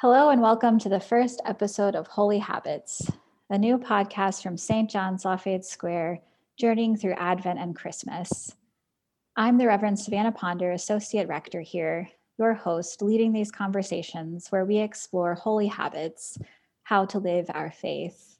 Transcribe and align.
Hello, 0.00 0.30
and 0.30 0.40
welcome 0.40 0.78
to 0.78 0.88
the 0.88 1.00
first 1.00 1.42
episode 1.44 1.96
of 1.96 2.06
Holy 2.06 2.38
Habits, 2.38 3.10
a 3.50 3.58
new 3.58 3.78
podcast 3.78 4.44
from 4.44 4.56
St. 4.56 4.88
John's 4.88 5.24
Lafayette 5.24 5.64
Square, 5.64 6.20
journeying 6.56 6.96
through 6.96 7.14
Advent 7.14 7.58
and 7.58 7.74
Christmas. 7.74 8.54
I'm 9.34 9.58
the 9.58 9.66
Reverend 9.66 9.98
Savannah 9.98 10.30
Ponder, 10.30 10.70
Associate 10.70 11.26
Rector 11.26 11.62
here, 11.62 12.08
your 12.38 12.54
host, 12.54 13.02
leading 13.02 13.32
these 13.32 13.50
conversations 13.50 14.52
where 14.52 14.64
we 14.64 14.78
explore 14.78 15.34
holy 15.34 15.66
habits, 15.66 16.38
how 16.84 17.04
to 17.06 17.18
live 17.18 17.50
our 17.52 17.72
faith. 17.72 18.38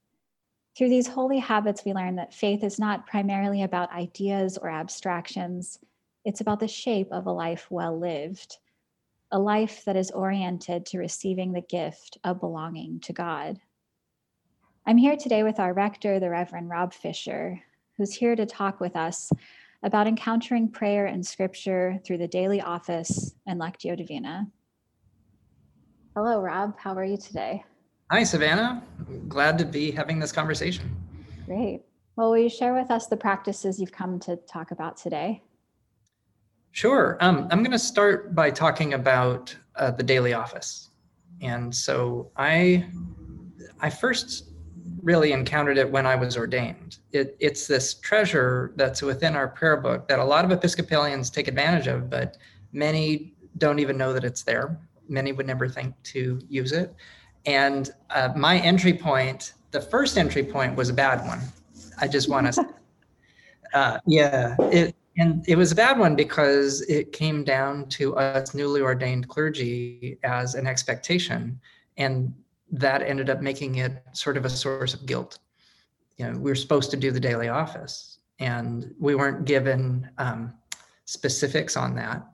Through 0.77 0.91
these 0.91 1.09
holy 1.09 1.41
habits, 1.41 1.85
we 1.85 1.93
learn 1.93 2.15
that 2.15 2.33
faith 2.33 2.63
is 2.63 2.79
not 2.79 3.09
primarily 3.09 3.65
about 3.65 3.93
ideas 3.93 4.59
or 4.59 4.71
abstractions, 4.71 5.81
it's 6.25 6.41
about 6.41 6.61
the 6.61 6.69
shape 6.69 7.09
of 7.11 7.27
a 7.27 7.33
life 7.33 7.67
well 7.69 7.99
lived 7.99 8.59
a 9.31 9.39
life 9.39 9.85
that 9.85 9.97
is 9.97 10.11
oriented 10.11 10.87
to 10.87 10.99
receiving 10.99 11.53
the 11.53 11.61
gift 11.61 12.17
of 12.25 12.41
belonging 12.41 13.01
to 13.01 13.13
God. 13.13 13.59
I'm 14.87 14.97
here 14.97 15.17
today 15.17 15.43
with 15.43 15.61
our 15.61 15.75
rector, 15.75 16.19
the 16.19 16.31
Reverend 16.31 16.71
Rob 16.71 16.95
Fisher, 16.95 17.61
who's 17.99 18.15
here 18.15 18.35
to 18.35 18.47
talk 18.47 18.81
with 18.81 18.97
us 18.97 19.31
about 19.83 20.07
encountering 20.07 20.71
prayer 20.71 21.07
and 21.07 21.27
scripture 21.27 21.99
through 22.05 22.19
the 22.19 22.27
daily 22.29 22.63
office 22.63 23.35
and 23.47 23.61
Lectio 23.61 23.97
Divina. 23.97 24.47
Hello, 26.17 26.41
Rob. 26.41 26.79
How 26.79 26.95
are 26.95 27.05
you 27.05 27.19
today? 27.19 27.63
Hi, 28.11 28.25
Savannah. 28.25 28.83
Glad 29.29 29.59
to 29.59 29.67
be 29.67 29.91
having 29.91 30.19
this 30.19 30.33
conversation. 30.33 30.97
Great. 31.45 31.83
Well, 32.17 32.31
will 32.31 32.39
you 32.39 32.49
share 32.49 32.73
with 32.73 32.91
us 32.91 33.07
the 33.07 33.17
practices 33.17 33.79
you've 33.79 33.93
come 33.93 34.19
to 34.21 34.37
talk 34.37 34.71
about 34.71 34.97
today? 34.97 35.43
Sure. 36.79 37.19
Um, 37.21 37.49
I'm 37.51 37.65
going 37.65 37.73
to 37.73 37.79
start 37.79 38.37
by 38.37 38.53
talking 38.53 38.95
about 38.95 39.53
uh, 39.75 39.91
the 39.91 40.05
daily 40.05 40.33
office. 40.33 40.91
And 41.41 41.75
so 41.75 42.31
I, 42.37 42.87
I 43.81 43.91
first 43.91 44.51
really 45.03 45.33
encountered 45.33 45.77
it 45.77 45.91
when 45.91 46.07
I 46.07 46.15
was 46.15 46.37
ordained. 46.37 46.99
It, 47.11 47.37
it's 47.41 47.67
this 47.67 47.95
treasure 47.95 48.75
that's 48.77 49.03
within 49.03 49.35
our 49.35 49.49
prayer 49.49 49.77
book 49.77 50.07
that 50.07 50.21
a 50.21 50.25
lot 50.25 50.45
of 50.45 50.53
Episcopalians 50.53 51.31
take 51.31 51.49
advantage 51.49 51.89
of, 51.89 52.09
but 52.09 52.37
many 52.71 53.35
don't 53.57 53.81
even 53.81 53.99
know 53.99 54.13
that 54.13 54.23
it's 54.23 54.45
there. 54.45 54.79
Many 55.09 55.33
would 55.33 55.49
never 55.49 55.69
think 55.69 56.01
to 56.15 56.41
use 56.49 56.71
it. 56.71 56.95
And 57.45 57.91
uh, 58.11 58.29
my 58.37 58.61
entry 58.61 58.95
point, 58.95 59.55
the 59.73 59.81
first 59.81 60.17
entry 60.17 60.45
point 60.45 60.77
was 60.77 60.91
a 60.91 60.95
bad 60.95 61.27
one. 61.27 61.41
I 62.01 62.07
just 62.07 62.29
want 62.29 62.55
to, 62.55 62.69
uh, 63.75 63.99
yeah, 64.07 64.55
it, 64.61 64.95
and 65.19 65.45
it 65.49 65.57
was 65.57 65.73
a 65.73 65.75
bad 65.75 65.99
one 65.99 66.15
because 66.15 66.81
it 66.83 67.13
came 67.13 67.43
down 67.43 67.89
to 67.91 68.17
us 68.17 68.55
newly 68.55 68.81
ordained 68.81 69.29
clergy 69.29 70.17
as 70.23 70.55
an 70.55 70.67
expectation. 70.67 71.61
And 71.97 72.33
that 72.71 73.03
ended 73.03 73.29
up 73.29 73.41
making 73.41 73.77
it 73.77 74.01
sort 74.13 74.37
of 74.37 74.45
a 74.45 74.51
source 74.51 74.95
of 74.95 75.07
guilt. 75.07 75.41
You 76.19 76.27
know, 76.27 76.39
we 76.39 76.51
were 76.51 76.55
supposed 76.55 76.93
to 76.93 76.97
do 76.97 77.11
the 77.11 77.19
daily 77.19 77.49
office 77.49 78.19
and 78.39 78.95
we 79.01 79.17
weren't 79.17 79.45
given 79.45 80.09
um, 80.19 80.55
specifics 81.05 81.77
on 81.77 81.97
that. 81.97 82.25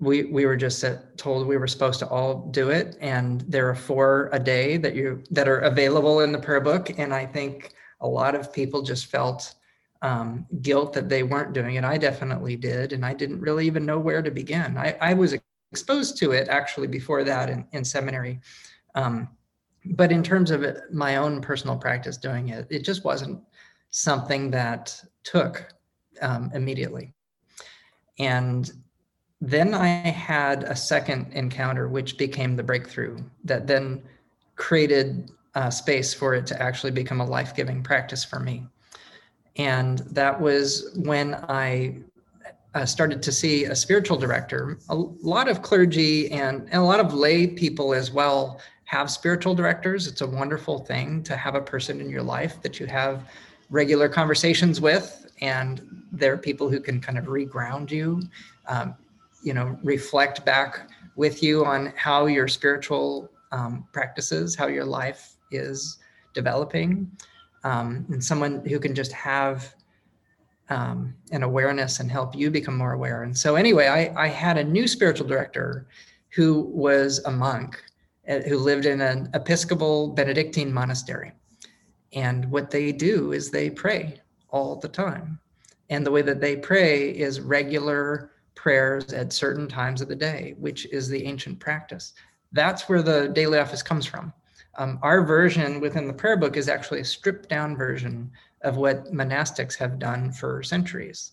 We, 0.00 0.24
we 0.24 0.44
were 0.44 0.56
just 0.56 0.84
told 1.16 1.46
we 1.46 1.56
were 1.56 1.68
supposed 1.68 2.00
to 2.00 2.08
all 2.08 2.48
do 2.50 2.70
it 2.70 2.96
and 3.00 3.42
there 3.42 3.68
are 3.68 3.74
four 3.74 4.28
a 4.32 4.38
day 4.38 4.76
that 4.76 4.94
you 4.94 5.24
that 5.32 5.48
are 5.48 5.58
available 5.58 6.20
in 6.20 6.30
the 6.30 6.38
prayer 6.38 6.60
book 6.60 6.96
and 7.00 7.12
i 7.12 7.26
think 7.26 7.74
a 8.00 8.06
lot 8.06 8.36
of 8.36 8.52
people 8.52 8.80
just 8.80 9.06
felt 9.06 9.56
um, 10.02 10.46
guilt 10.62 10.92
that 10.92 11.08
they 11.08 11.22
weren't 11.22 11.52
doing 11.52 11.74
it. 11.74 11.84
I 11.84 11.98
definitely 11.98 12.56
did, 12.56 12.92
and 12.92 13.04
I 13.04 13.14
didn't 13.14 13.40
really 13.40 13.66
even 13.66 13.86
know 13.86 13.98
where 13.98 14.22
to 14.22 14.30
begin. 14.30 14.76
I, 14.76 14.96
I 15.00 15.14
was 15.14 15.34
exposed 15.72 16.16
to 16.18 16.32
it 16.32 16.48
actually 16.48 16.86
before 16.86 17.24
that 17.24 17.50
in, 17.50 17.66
in 17.72 17.84
seminary. 17.84 18.40
Um, 18.94 19.28
but 19.84 20.12
in 20.12 20.22
terms 20.22 20.50
of 20.50 20.62
it, 20.62 20.92
my 20.92 21.16
own 21.16 21.40
personal 21.40 21.76
practice 21.76 22.16
doing 22.16 22.48
it, 22.48 22.66
it 22.70 22.84
just 22.84 23.04
wasn't 23.04 23.40
something 23.90 24.50
that 24.50 25.02
took 25.24 25.72
um, 26.20 26.50
immediately. 26.54 27.12
And 28.18 28.70
then 29.40 29.72
I 29.74 29.86
had 29.86 30.64
a 30.64 30.74
second 30.74 31.32
encounter, 31.32 31.88
which 31.88 32.18
became 32.18 32.56
the 32.56 32.62
breakthrough 32.62 33.18
that 33.44 33.66
then 33.66 34.02
created 34.56 35.30
uh, 35.54 35.70
space 35.70 36.12
for 36.12 36.34
it 36.34 36.46
to 36.46 36.60
actually 36.60 36.90
become 36.90 37.20
a 37.20 37.26
life 37.26 37.54
giving 37.54 37.82
practice 37.82 38.24
for 38.24 38.40
me. 38.40 38.66
And 39.58 39.98
that 40.10 40.40
was 40.40 40.92
when 40.96 41.34
I 41.48 41.98
uh, 42.74 42.86
started 42.86 43.22
to 43.22 43.32
see 43.32 43.64
a 43.64 43.74
spiritual 43.74 44.16
director. 44.16 44.78
A 44.88 44.94
lot 44.94 45.48
of 45.48 45.62
clergy 45.62 46.30
and, 46.30 46.62
and 46.70 46.74
a 46.74 46.84
lot 46.84 47.00
of 47.00 47.12
lay 47.12 47.46
people 47.46 47.92
as 47.92 48.12
well 48.12 48.60
have 48.84 49.10
spiritual 49.10 49.54
directors. 49.54 50.06
It's 50.06 50.20
a 50.20 50.26
wonderful 50.26 50.78
thing 50.78 51.22
to 51.24 51.36
have 51.36 51.54
a 51.54 51.60
person 51.60 52.00
in 52.00 52.08
your 52.08 52.22
life 52.22 52.62
that 52.62 52.78
you 52.78 52.86
have 52.86 53.28
regular 53.68 54.08
conversations 54.08 54.80
with, 54.80 55.26
and 55.40 56.04
they're 56.12 56.38
people 56.38 56.70
who 56.70 56.80
can 56.80 57.00
kind 57.00 57.18
of 57.18 57.26
reground 57.26 57.90
you, 57.90 58.22
um, 58.66 58.94
you 59.42 59.52
know, 59.52 59.78
reflect 59.82 60.44
back 60.44 60.88
with 61.16 61.42
you 61.42 61.64
on 61.64 61.92
how 61.96 62.26
your 62.26 62.48
spiritual 62.48 63.28
um, 63.52 63.86
practices, 63.92 64.54
how 64.54 64.68
your 64.68 64.84
life 64.84 65.36
is 65.50 65.98
developing 66.32 67.10
um, 67.64 68.06
and 68.10 68.22
someone 68.22 68.64
who 68.66 68.78
can 68.78 68.94
just 68.94 69.12
have 69.12 69.74
um, 70.70 71.14
an 71.32 71.42
awareness 71.42 72.00
and 72.00 72.10
help 72.10 72.34
you 72.34 72.50
become 72.50 72.76
more 72.76 72.92
aware. 72.92 73.22
And 73.22 73.36
so, 73.36 73.56
anyway, 73.56 73.86
I, 73.86 74.24
I 74.24 74.28
had 74.28 74.58
a 74.58 74.64
new 74.64 74.86
spiritual 74.86 75.26
director 75.26 75.86
who 76.30 76.62
was 76.62 77.20
a 77.24 77.30
monk 77.30 77.82
uh, 78.28 78.40
who 78.40 78.58
lived 78.58 78.84
in 78.84 79.00
an 79.00 79.30
Episcopal 79.34 80.08
Benedictine 80.08 80.72
monastery. 80.72 81.32
And 82.12 82.50
what 82.50 82.70
they 82.70 82.92
do 82.92 83.32
is 83.32 83.50
they 83.50 83.70
pray 83.70 84.20
all 84.50 84.76
the 84.76 84.88
time. 84.88 85.38
And 85.90 86.04
the 86.04 86.10
way 86.10 86.22
that 86.22 86.40
they 86.40 86.56
pray 86.56 87.10
is 87.10 87.40
regular 87.40 88.32
prayers 88.54 89.12
at 89.12 89.32
certain 89.32 89.68
times 89.68 90.00
of 90.00 90.08
the 90.08 90.16
day, 90.16 90.54
which 90.58 90.86
is 90.92 91.08
the 91.08 91.24
ancient 91.24 91.58
practice. 91.58 92.12
That's 92.52 92.88
where 92.88 93.02
the 93.02 93.28
daily 93.28 93.58
office 93.58 93.82
comes 93.82 94.04
from. 94.04 94.32
Um, 94.76 94.98
our 95.02 95.24
version 95.24 95.80
within 95.80 96.06
the 96.06 96.12
prayer 96.12 96.36
book 96.36 96.56
is 96.56 96.68
actually 96.68 97.00
a 97.00 97.04
stripped 97.04 97.48
down 97.48 97.76
version 97.76 98.30
of 98.62 98.76
what 98.76 99.12
monastics 99.12 99.76
have 99.76 99.98
done 99.98 100.30
for 100.32 100.62
centuries. 100.62 101.32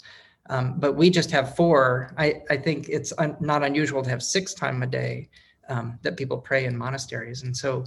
Um, 0.50 0.80
but 0.80 0.94
we 0.94 1.10
just 1.10 1.32
have 1.32 1.56
four. 1.56 2.14
I, 2.18 2.42
I 2.50 2.58
think 2.58 2.88
it's 2.90 3.14
un, 3.18 3.36
not 3.40 3.64
unusual 3.64 4.04
to 4.04 4.10
have 4.10 4.22
six 4.22 4.54
time 4.54 4.84
a 4.84 4.88
day 4.88 5.30
um, 5.70 5.98
that 6.04 6.18
people 6.18 6.38
pray 6.38 6.66
in 6.66 6.78
monasteries. 6.78 7.44
And 7.44 7.56
so 7.56 7.86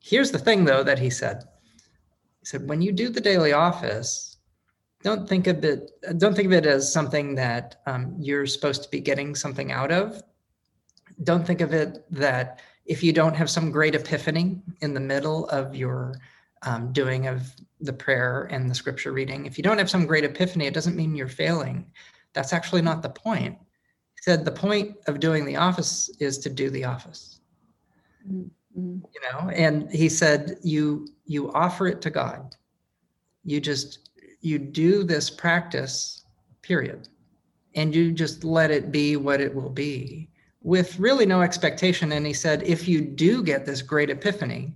here's 0.00 0.30
the 0.30 0.38
thing, 0.38 0.64
though, 0.64 0.82
that 0.82 0.98
he 0.98 1.10
said. 1.10 1.44
He 2.40 2.46
said, 2.46 2.68
when 2.68 2.80
you 2.80 2.92
do 2.92 3.10
the 3.10 3.20
daily 3.20 3.52
office, 3.52 4.38
don't 5.02 5.28
think 5.28 5.46
of 5.46 5.64
it. 5.64 5.90
Don't 6.18 6.34
think 6.34 6.46
of 6.46 6.52
it 6.52 6.66
as 6.66 6.90
something 6.90 7.34
that 7.34 7.80
um, 7.86 8.14
you're 8.18 8.46
supposed 8.46 8.82
to 8.82 8.90
be 8.90 9.00
getting 9.00 9.34
something 9.34 9.72
out 9.72 9.92
of. 9.92 10.22
Don't 11.22 11.46
think 11.46 11.60
of 11.60 11.74
it 11.74 12.04
that 12.10 12.60
if 12.90 13.04
you 13.04 13.12
don't 13.12 13.36
have 13.36 13.48
some 13.48 13.70
great 13.70 13.94
epiphany 13.94 14.60
in 14.80 14.92
the 14.92 15.00
middle 15.00 15.48
of 15.50 15.76
your 15.76 16.16
um, 16.62 16.92
doing 16.92 17.28
of 17.28 17.54
the 17.80 17.92
prayer 17.92 18.48
and 18.50 18.68
the 18.68 18.74
scripture 18.74 19.12
reading, 19.12 19.46
if 19.46 19.56
you 19.56 19.62
don't 19.62 19.78
have 19.78 19.88
some 19.88 20.06
great 20.06 20.24
epiphany, 20.24 20.66
it 20.66 20.74
doesn't 20.74 20.96
mean 20.96 21.14
you're 21.14 21.28
failing. 21.28 21.86
That's 22.32 22.52
actually 22.52 22.82
not 22.82 23.00
the 23.00 23.08
point. 23.08 23.56
He 23.60 24.22
said 24.22 24.44
the 24.44 24.50
point 24.50 24.96
of 25.06 25.20
doing 25.20 25.44
the 25.44 25.54
office 25.54 26.10
is 26.18 26.36
to 26.38 26.50
do 26.50 26.68
the 26.68 26.84
office. 26.84 27.40
Mm-hmm. 28.28 28.98
You 29.14 29.20
know, 29.32 29.50
and 29.50 29.88
he 29.90 30.08
said 30.08 30.58
you 30.62 31.06
you 31.26 31.52
offer 31.52 31.86
it 31.86 32.02
to 32.02 32.10
God. 32.10 32.56
You 33.44 33.60
just 33.60 34.10
you 34.40 34.58
do 34.58 35.04
this 35.04 35.30
practice, 35.30 36.24
period, 36.62 37.08
and 37.76 37.94
you 37.94 38.10
just 38.10 38.42
let 38.42 38.72
it 38.72 38.90
be 38.90 39.16
what 39.16 39.40
it 39.40 39.54
will 39.54 39.70
be 39.70 40.28
with 40.62 40.98
really 40.98 41.26
no 41.26 41.42
expectation. 41.42 42.12
And 42.12 42.26
he 42.26 42.32
said, 42.32 42.62
if 42.62 42.86
you 42.86 43.00
do 43.00 43.42
get 43.42 43.64
this 43.64 43.82
great 43.82 44.10
epiphany 44.10 44.74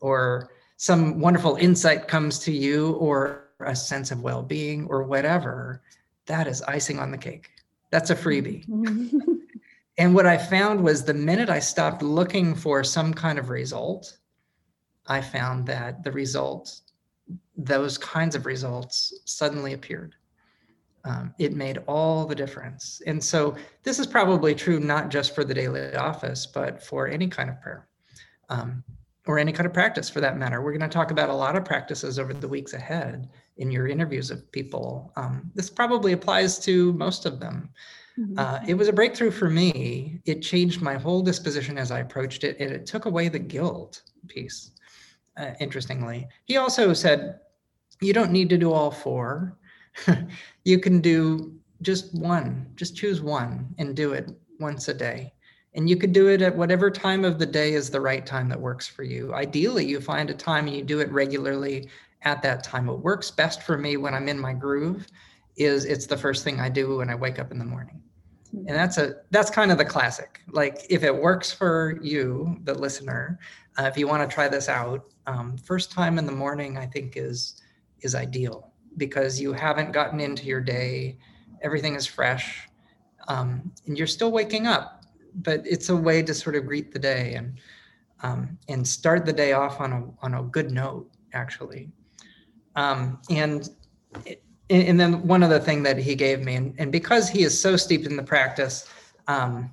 or 0.00 0.50
some 0.76 1.20
wonderful 1.20 1.56
insight 1.56 2.08
comes 2.08 2.38
to 2.40 2.52
you 2.52 2.92
or 2.92 3.50
a 3.60 3.74
sense 3.74 4.10
of 4.10 4.22
well 4.22 4.42
being 4.42 4.86
or 4.86 5.02
whatever, 5.02 5.82
that 6.26 6.46
is 6.46 6.62
icing 6.62 6.98
on 6.98 7.10
the 7.10 7.18
cake. 7.18 7.50
That's 7.90 8.10
a 8.10 8.16
freebie. 8.16 8.64
and 9.98 10.14
what 10.14 10.26
I 10.26 10.36
found 10.36 10.82
was 10.82 11.04
the 11.04 11.14
minute 11.14 11.50
I 11.50 11.58
stopped 11.58 12.02
looking 12.02 12.54
for 12.54 12.82
some 12.82 13.14
kind 13.14 13.38
of 13.38 13.50
result, 13.50 14.18
I 15.06 15.20
found 15.20 15.66
that 15.66 16.02
the 16.02 16.12
results, 16.12 16.82
those 17.56 17.98
kinds 17.98 18.34
of 18.34 18.46
results, 18.46 19.14
suddenly 19.24 19.74
appeared 19.74 20.14
um, 21.04 21.34
it 21.38 21.52
made 21.52 21.78
all 21.86 22.24
the 22.24 22.34
difference. 22.34 23.02
And 23.06 23.22
so 23.22 23.56
this 23.82 23.98
is 23.98 24.06
probably 24.06 24.54
true 24.54 24.80
not 24.80 25.10
just 25.10 25.34
for 25.34 25.44
the 25.44 25.54
daily 25.54 25.94
office, 25.94 26.46
but 26.46 26.82
for 26.82 27.06
any 27.06 27.28
kind 27.28 27.50
of 27.50 27.60
prayer 27.60 27.88
um, 28.48 28.82
or 29.26 29.38
any 29.38 29.52
kind 29.52 29.66
of 29.66 29.72
practice 29.72 30.08
for 30.08 30.20
that 30.20 30.38
matter. 30.38 30.62
We're 30.62 30.76
going 30.76 30.88
to 30.88 30.88
talk 30.88 31.10
about 31.10 31.28
a 31.28 31.34
lot 31.34 31.56
of 31.56 31.64
practices 31.64 32.18
over 32.18 32.32
the 32.32 32.48
weeks 32.48 32.72
ahead 32.72 33.28
in 33.58 33.70
your 33.70 33.86
interviews 33.86 34.30
of 34.30 34.50
people. 34.50 35.12
Um, 35.16 35.50
this 35.54 35.70
probably 35.70 36.12
applies 36.12 36.58
to 36.60 36.92
most 36.94 37.26
of 37.26 37.38
them. 37.38 37.70
Mm-hmm. 38.18 38.38
Uh, 38.38 38.60
it 38.66 38.74
was 38.74 38.88
a 38.88 38.92
breakthrough 38.92 39.30
for 39.30 39.50
me. 39.50 40.20
It 40.24 40.40
changed 40.40 40.80
my 40.80 40.94
whole 40.94 41.20
disposition 41.20 41.76
as 41.76 41.90
I 41.90 42.00
approached 42.00 42.44
it, 42.44 42.56
and 42.60 42.70
it 42.70 42.86
took 42.86 43.06
away 43.06 43.28
the 43.28 43.38
guilt 43.38 44.02
piece. 44.28 44.70
Uh, 45.36 45.50
interestingly, 45.58 46.28
he 46.44 46.56
also 46.56 46.92
said, 46.92 47.40
"You 48.00 48.12
don't 48.12 48.30
need 48.30 48.48
to 48.50 48.58
do 48.58 48.72
all 48.72 48.92
four. 48.92 49.58
you 50.64 50.78
can 50.78 51.00
do 51.00 51.54
just 51.82 52.14
one. 52.14 52.66
Just 52.76 52.96
choose 52.96 53.20
one 53.20 53.74
and 53.78 53.94
do 53.94 54.12
it 54.12 54.30
once 54.58 54.88
a 54.88 54.94
day." 54.94 55.32
And 55.74 55.90
you 55.90 55.96
could 55.96 56.12
do 56.12 56.28
it 56.28 56.40
at 56.40 56.56
whatever 56.56 56.90
time 56.90 57.24
of 57.24 57.38
the 57.38 57.46
day 57.46 57.74
is 57.74 57.90
the 57.90 58.00
right 58.00 58.24
time 58.24 58.48
that 58.48 58.60
works 58.60 58.86
for 58.86 59.02
you. 59.02 59.34
Ideally, 59.34 59.84
you 59.84 60.00
find 60.00 60.30
a 60.30 60.34
time 60.34 60.68
and 60.68 60.76
you 60.76 60.84
do 60.84 61.00
it 61.00 61.10
regularly 61.10 61.88
at 62.22 62.42
that 62.42 62.62
time. 62.62 62.86
What 62.86 63.00
works 63.00 63.30
best 63.30 63.62
for 63.62 63.76
me 63.76 63.96
when 63.96 64.14
I'm 64.14 64.28
in 64.28 64.38
my 64.38 64.52
groove 64.52 65.06
is 65.56 65.84
it's 65.84 66.06
the 66.06 66.16
first 66.16 66.44
thing 66.44 66.60
I 66.60 66.68
do 66.68 66.98
when 66.98 67.10
I 67.10 67.14
wake 67.14 67.38
up 67.38 67.50
in 67.50 67.58
the 67.58 67.64
morning. 67.64 68.00
Hmm. 68.52 68.68
And 68.68 68.76
that's 68.76 68.98
a 68.98 69.16
that's 69.30 69.50
kind 69.50 69.72
of 69.72 69.78
the 69.78 69.84
classic. 69.84 70.40
Like 70.48 70.78
if 70.90 71.02
it 71.02 71.14
works 71.14 71.52
for 71.52 71.98
you, 72.02 72.58
the 72.64 72.74
listener, 72.74 73.38
uh, 73.78 73.84
if 73.84 73.98
you 73.98 74.06
want 74.06 74.28
to 74.28 74.32
try 74.32 74.48
this 74.48 74.68
out, 74.68 75.12
um, 75.26 75.56
first 75.58 75.90
time 75.90 76.18
in 76.18 76.26
the 76.26 76.32
morning 76.32 76.78
I 76.78 76.86
think 76.86 77.16
is 77.16 77.60
is 78.00 78.14
ideal 78.14 78.73
because 78.96 79.40
you 79.40 79.52
haven't 79.52 79.92
gotten 79.92 80.20
into 80.20 80.44
your 80.44 80.60
day, 80.60 81.18
everything 81.62 81.94
is 81.94 82.06
fresh, 82.06 82.68
um, 83.28 83.72
and 83.86 83.96
you're 83.96 84.06
still 84.06 84.30
waking 84.30 84.66
up. 84.66 85.04
But 85.42 85.66
it's 85.66 85.88
a 85.88 85.96
way 85.96 86.22
to 86.22 86.32
sort 86.34 86.56
of 86.56 86.66
greet 86.66 86.92
the 86.92 86.98
day 86.98 87.34
and 87.34 87.58
um, 88.22 88.58
and 88.68 88.86
start 88.86 89.26
the 89.26 89.32
day 89.32 89.52
off 89.52 89.80
on 89.80 89.92
a 89.92 90.24
on 90.24 90.34
a 90.34 90.42
good 90.42 90.70
note, 90.70 91.10
actually. 91.32 91.90
Um, 92.76 93.20
and 93.30 93.68
and 94.70 94.98
then 94.98 95.26
one 95.26 95.42
other 95.42 95.58
thing 95.58 95.82
that 95.82 95.98
he 95.98 96.14
gave 96.14 96.40
me, 96.40 96.54
and, 96.54 96.74
and 96.78 96.90
because 96.90 97.28
he 97.28 97.42
is 97.42 97.58
so 97.60 97.76
steeped 97.76 98.06
in 98.06 98.16
the 98.16 98.22
practice, 98.22 98.88
um, 99.28 99.70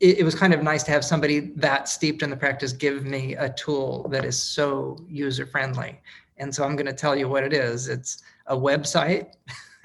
it, 0.00 0.18
it, 0.18 0.24
was 0.24 0.34
kind 0.34 0.52
of 0.52 0.62
nice 0.62 0.82
to 0.82 0.90
have 0.90 1.04
somebody 1.04 1.40
that 1.56 1.88
steeped 1.88 2.22
in 2.22 2.28
the 2.28 2.36
practice 2.36 2.72
give 2.72 3.04
me 3.04 3.34
a 3.34 3.48
tool 3.54 4.06
that 4.10 4.24
is 4.24 4.40
so 4.40 4.98
user 5.08 5.46
friendly. 5.46 5.98
And 6.36 6.54
so 6.54 6.64
I'm 6.64 6.76
going 6.76 6.86
to 6.86 6.92
tell 6.92 7.16
you 7.16 7.28
what 7.28 7.44
it 7.44 7.54
is. 7.54 7.88
It's 7.88 8.22
a 8.46 8.56
website. 8.56 9.32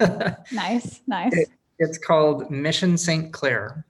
nice, 0.52 1.00
nice. 1.06 1.32
It, 1.32 1.48
it's 1.78 1.98
called 1.98 2.50
Mission 2.50 2.96
St. 2.96 3.32
Clare. 3.32 3.86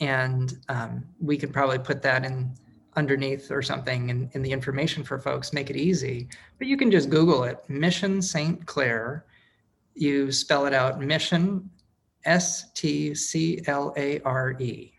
And 0.00 0.54
um, 0.68 1.04
we 1.20 1.38
could 1.38 1.52
probably 1.52 1.78
put 1.78 2.02
that 2.02 2.24
in 2.24 2.54
underneath 2.96 3.50
or 3.50 3.62
something 3.62 4.10
in, 4.10 4.30
in 4.32 4.42
the 4.42 4.52
information 4.52 5.04
for 5.04 5.18
folks, 5.18 5.52
make 5.52 5.70
it 5.70 5.76
easy. 5.76 6.28
But 6.58 6.66
you 6.66 6.76
can 6.76 6.90
just 6.90 7.10
Google 7.10 7.44
it, 7.44 7.58
Mission 7.68 8.22
St. 8.22 8.64
Clare 8.66 9.26
you 9.96 10.30
spell 10.30 10.66
it 10.66 10.74
out 10.74 11.00
mission 11.00 11.68
S 12.24 12.70
T 12.72 13.14
C 13.14 13.62
L 13.66 13.94
A 13.96 14.20
R 14.20 14.52
E. 14.60 14.92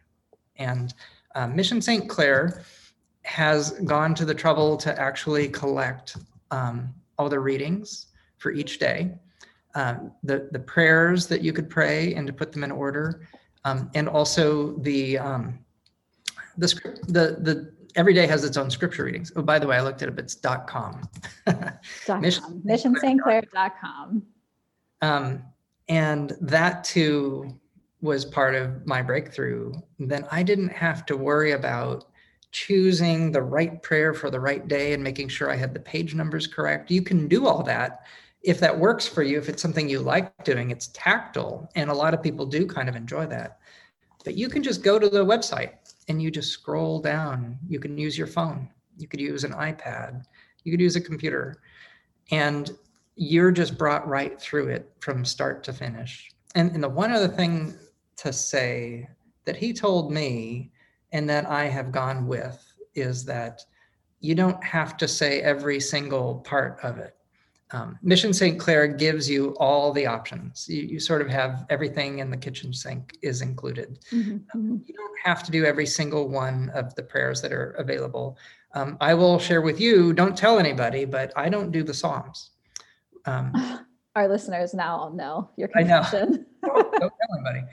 And 0.57 0.93
uh, 1.35 1.47
Mission 1.47 1.81
St. 1.81 2.09
Clare 2.09 2.63
has 3.23 3.71
gone 3.81 4.15
to 4.15 4.25
the 4.25 4.33
trouble 4.33 4.75
to 4.77 4.99
actually 4.99 5.49
collect 5.49 6.17
um, 6.51 6.93
all 7.17 7.29
the 7.29 7.39
readings 7.39 8.07
for 8.37 8.51
each 8.51 8.79
day, 8.79 9.11
um, 9.75 10.11
the, 10.23 10.49
the 10.51 10.59
prayers 10.59 11.27
that 11.27 11.41
you 11.41 11.53
could 11.53 11.69
pray 11.69 12.13
and 12.15 12.25
to 12.27 12.33
put 12.33 12.51
them 12.51 12.63
in 12.63 12.71
order, 12.71 13.27
um, 13.65 13.89
and 13.95 14.07
also 14.07 14.77
the, 14.79 15.17
um, 15.17 15.59
the 16.57 16.67
script, 16.67 17.07
the, 17.07 17.37
the, 17.41 17.73
every 17.95 18.13
day 18.13 18.25
has 18.25 18.43
its 18.43 18.57
own 18.57 18.69
scripture 18.69 19.03
readings. 19.03 19.31
Oh, 19.35 19.41
by 19.41 19.59
the 19.59 19.67
way, 19.67 19.77
I 19.77 19.81
looked 19.81 20.01
it 20.01 20.09
up, 20.09 20.19
it's 20.19 20.35
.com. 20.35 21.01
.com. 22.05 22.21
Mission, 22.21 22.61
MissionSt.Clare.com. 22.65 24.23
Um, 25.01 25.43
and 25.89 26.33
that 26.41 26.83
too 26.83 27.59
was 28.01 28.25
part 28.25 28.55
of 28.55 28.85
my 28.85 29.01
breakthrough. 29.01 29.73
Then 29.99 30.25
I 30.31 30.43
didn't 30.43 30.69
have 30.69 31.05
to 31.07 31.17
worry 31.17 31.51
about 31.51 32.05
choosing 32.51 33.31
the 33.31 33.41
right 33.41 33.81
prayer 33.81 34.13
for 34.13 34.29
the 34.29 34.39
right 34.39 34.67
day 34.67 34.93
and 34.93 35.03
making 35.03 35.29
sure 35.29 35.51
I 35.51 35.55
had 35.55 35.73
the 35.73 35.79
page 35.79 36.15
numbers 36.15 36.47
correct. 36.47 36.91
You 36.91 37.01
can 37.01 37.27
do 37.27 37.47
all 37.47 37.63
that 37.63 38.05
if 38.47 38.61
that 38.61 38.79
works 38.79 39.05
for 39.05 39.23
you, 39.23 39.37
if 39.37 39.49
it's 39.49 39.61
something 39.61 39.89
you 39.89 39.99
like 39.99 40.41
doing, 40.45 40.71
it's 40.71 40.87
tactile. 40.93 41.69
And 41.75 41.89
a 41.89 41.93
lot 41.93 42.13
of 42.13 42.23
people 42.23 42.45
do 42.45 42.65
kind 42.65 42.87
of 42.87 42.95
enjoy 42.95 43.25
that. 43.25 43.59
But 44.23 44.35
you 44.35 44.47
can 44.47 44.63
just 44.63 44.81
go 44.81 44.97
to 44.97 45.09
the 45.09 45.25
website 45.25 45.73
and 46.07 46.21
you 46.21 46.31
just 46.31 46.53
scroll 46.53 47.01
down. 47.01 47.59
You 47.67 47.81
can 47.81 47.97
use 47.97 48.17
your 48.17 48.25
phone, 48.25 48.69
you 48.97 49.05
could 49.05 49.19
use 49.19 49.43
an 49.43 49.51
iPad, 49.51 50.23
you 50.63 50.71
could 50.71 50.79
use 50.79 50.95
a 50.95 51.01
computer. 51.01 51.57
And 52.31 52.71
you're 53.17 53.51
just 53.51 53.77
brought 53.77 54.07
right 54.07 54.39
through 54.39 54.69
it 54.69 54.93
from 55.01 55.25
start 55.25 55.61
to 55.65 55.73
finish. 55.73 56.31
And, 56.55 56.71
and 56.71 56.81
the 56.81 56.87
one 56.87 57.11
other 57.11 57.27
thing 57.27 57.75
to 58.17 58.31
say 58.31 59.09
that 59.43 59.57
he 59.57 59.73
told 59.73 60.09
me 60.09 60.71
and 61.11 61.29
that 61.29 61.45
I 61.47 61.65
have 61.65 61.91
gone 61.91 62.27
with 62.27 62.65
is 62.95 63.25
that 63.25 63.61
you 64.21 64.35
don't 64.35 64.63
have 64.63 64.95
to 64.97 65.07
say 65.07 65.41
every 65.41 65.81
single 65.81 66.35
part 66.35 66.79
of 66.81 66.97
it. 66.97 67.16
Um, 67.71 67.99
Mission 68.01 68.33
St. 68.33 68.57
Clare 68.57 68.87
gives 68.87 69.29
you 69.29 69.49
all 69.59 69.91
the 69.91 70.05
options. 70.05 70.67
You, 70.69 70.83
you, 70.83 70.99
sort 70.99 71.21
of 71.21 71.27
have 71.27 71.65
everything 71.69 72.19
in 72.19 72.31
the 72.31 72.37
kitchen 72.37 72.73
sink 72.73 73.17
is 73.21 73.41
included. 73.41 73.99
Mm-hmm. 74.11 74.37
Um, 74.53 74.81
you 74.85 74.93
don't 74.93 75.19
have 75.23 75.43
to 75.43 75.51
do 75.51 75.65
every 75.65 75.85
single 75.85 76.29
one 76.29 76.69
of 76.73 76.95
the 76.95 77.03
prayers 77.03 77.41
that 77.41 77.51
are 77.51 77.71
available. 77.71 78.37
Um, 78.73 78.97
I 79.01 79.13
will 79.13 79.37
share 79.37 79.61
with 79.61 79.81
you, 79.81 80.13
don't 80.13 80.37
tell 80.37 80.59
anybody, 80.59 81.03
but 81.03 81.33
I 81.35 81.49
don't 81.49 81.71
do 81.71 81.83
the 81.83 81.93
Psalms. 81.93 82.51
Um, 83.25 83.51
Our 84.15 84.27
listeners 84.27 84.73
now 84.73 85.11
know 85.13 85.49
your 85.57 85.67
confession. 85.67 86.45
I 86.63 86.67
know. 86.67 86.73
don't, 86.73 86.91
don't, 86.99 87.13
tell 87.21 87.37
anybody. 87.37 87.65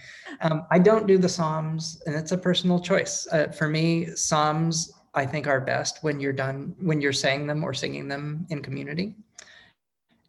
Um, 0.43 0.67
I 0.70 0.79
don't 0.79 1.06
do 1.06 1.19
the 1.19 1.29
Psalms, 1.29 2.02
and 2.05 2.14
it's 2.14 2.32
a 2.32 2.38
personal 2.38 2.81
choice. 2.81 3.26
Uh, 3.31 3.46
for 3.49 3.69
me, 3.69 4.06
Psalms 4.14 4.93
I 5.14 5.25
think 5.25 5.46
are 5.46 5.61
best 5.61 6.02
when 6.02 6.20
you're 6.20 6.32
done 6.32 6.75
when 6.81 7.00
you're 7.00 7.12
saying 7.12 7.46
them 7.46 7.62
or 7.62 7.73
singing 7.73 8.08
them 8.08 8.46
in 8.50 8.61
community. 8.62 9.14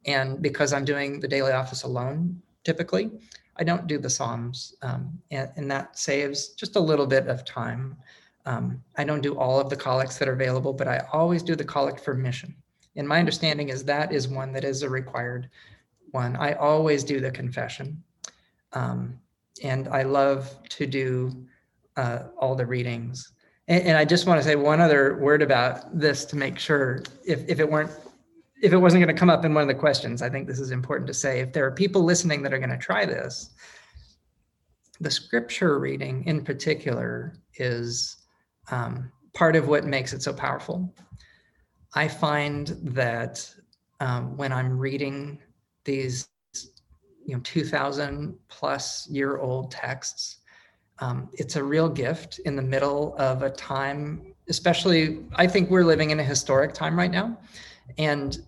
And 0.06 0.42
because 0.42 0.74
I'm 0.74 0.86
doing 0.86 1.20
the 1.20 1.28
daily 1.28 1.52
office 1.52 1.84
alone, 1.84 2.42
typically, 2.64 3.12
I 3.58 3.64
don't 3.64 3.88
do 3.88 3.98
the 3.98 4.10
Psalms, 4.10 4.76
um, 4.82 5.18
and, 5.32 5.50
and, 5.56 5.72
that 5.72 5.98
saves 5.98 6.50
just 6.50 6.76
a 6.76 6.80
little 6.80 7.08
bit 7.08 7.28
of 7.28 7.46
time. 7.46 7.96
Um, 8.46 8.84
I 8.98 9.06
don't 9.06 9.22
do 9.22 9.38
all 9.38 9.62
of 9.62 9.70
the 9.70 9.78
collects 9.78 10.18
that 10.18 10.28
are 10.28 10.34
available, 10.34 10.74
but 10.74 10.90
I 10.90 11.06
always 11.14 11.42
do 11.42 11.56
the 11.56 11.64
collect 11.64 12.02
for 12.02 12.14
mission. 12.14 12.54
And 12.98 13.08
my 13.08 13.20
understanding 13.20 13.70
is 13.70 13.84
that 13.86 14.12
is 14.12 14.28
one 14.28 14.52
that 14.54 14.64
is 14.64 14.84
a 14.84 14.90
required 14.90 15.50
one. 16.12 16.36
I 16.36 16.54
always 16.54 17.04
do 17.04 17.20
the 17.20 17.32
confession. 17.32 18.02
Um, 18.74 19.20
and 19.64 19.88
I 19.88 20.04
love 20.04 20.54
to 20.70 20.86
do 20.86 21.46
uh, 21.96 22.24
all 22.38 22.56
the 22.56 22.66
readings. 22.66 23.32
And, 23.68 23.84
and, 23.84 23.98
I 23.98 24.06
just 24.06 24.28
want 24.28 24.40
to 24.42 24.48
say 24.48 24.56
one 24.56 24.82
other 24.82 25.18
word 25.18 25.42
about 25.42 25.98
this 25.98 26.26
to 26.26 26.36
make 26.36 26.60
sure 26.60 27.04
if, 27.26 27.48
if 27.48 27.60
it 27.60 27.70
weren't 27.70 27.92
if 28.66 28.74
it 28.74 28.78
wasn't 28.78 29.04
going 29.04 29.16
to 29.16 29.20
come 29.20 29.30
up 29.30 29.46
in 29.46 29.54
one 29.54 29.62
of 29.62 29.68
the 29.68 29.76
questions, 29.76 30.24
I 30.24 30.30
think 30.30 30.48
this 30.48 30.60
is 30.60 30.72
important 30.72 31.06
to 31.08 31.14
say. 31.14 31.40
If 31.40 31.54
there 31.54 31.68
are 31.68 31.72
people 31.72 32.04
listening 32.04 32.42
that 32.42 32.52
are 32.52 32.58
going 32.58 32.72
to 32.72 32.78
try 32.78 33.06
this, 33.06 33.52
the 35.00 35.12
scripture 35.12 35.78
reading 35.78 36.26
in 36.26 36.44
particular 36.44 37.36
is 37.58 38.18
um, 38.72 39.12
part 39.36 39.56
of 39.56 39.68
what 39.68 39.86
makes 39.86 40.14
it 40.14 40.24
so 40.24 40.34
powerful. 40.34 40.92
I 41.94 42.08
find 42.08 42.70
that 42.82 43.48
um, 44.00 44.36
when 44.36 44.52
I'm 44.52 44.80
reading 44.80 45.38
these, 45.84 46.28
you 47.24 47.36
know, 47.36 47.42
2000 47.44 48.36
plus 48.50 49.08
year 49.12 49.38
old 49.38 49.70
texts, 49.70 50.38
um, 50.98 51.30
it's 51.34 51.56
a 51.56 51.64
real 51.64 51.88
gift 51.88 52.40
in 52.46 52.56
the 52.56 52.64
middle 52.64 53.16
of 53.20 53.44
a 53.44 53.52
time, 53.52 54.34
especially, 54.50 55.20
I 55.36 55.46
think 55.46 55.70
we're 55.70 55.84
living 55.84 56.10
in 56.10 56.20
a 56.20 56.24
historic 56.24 56.74
time 56.74 56.98
right 56.98 57.12
now. 57.12 57.38
And 58.00 58.40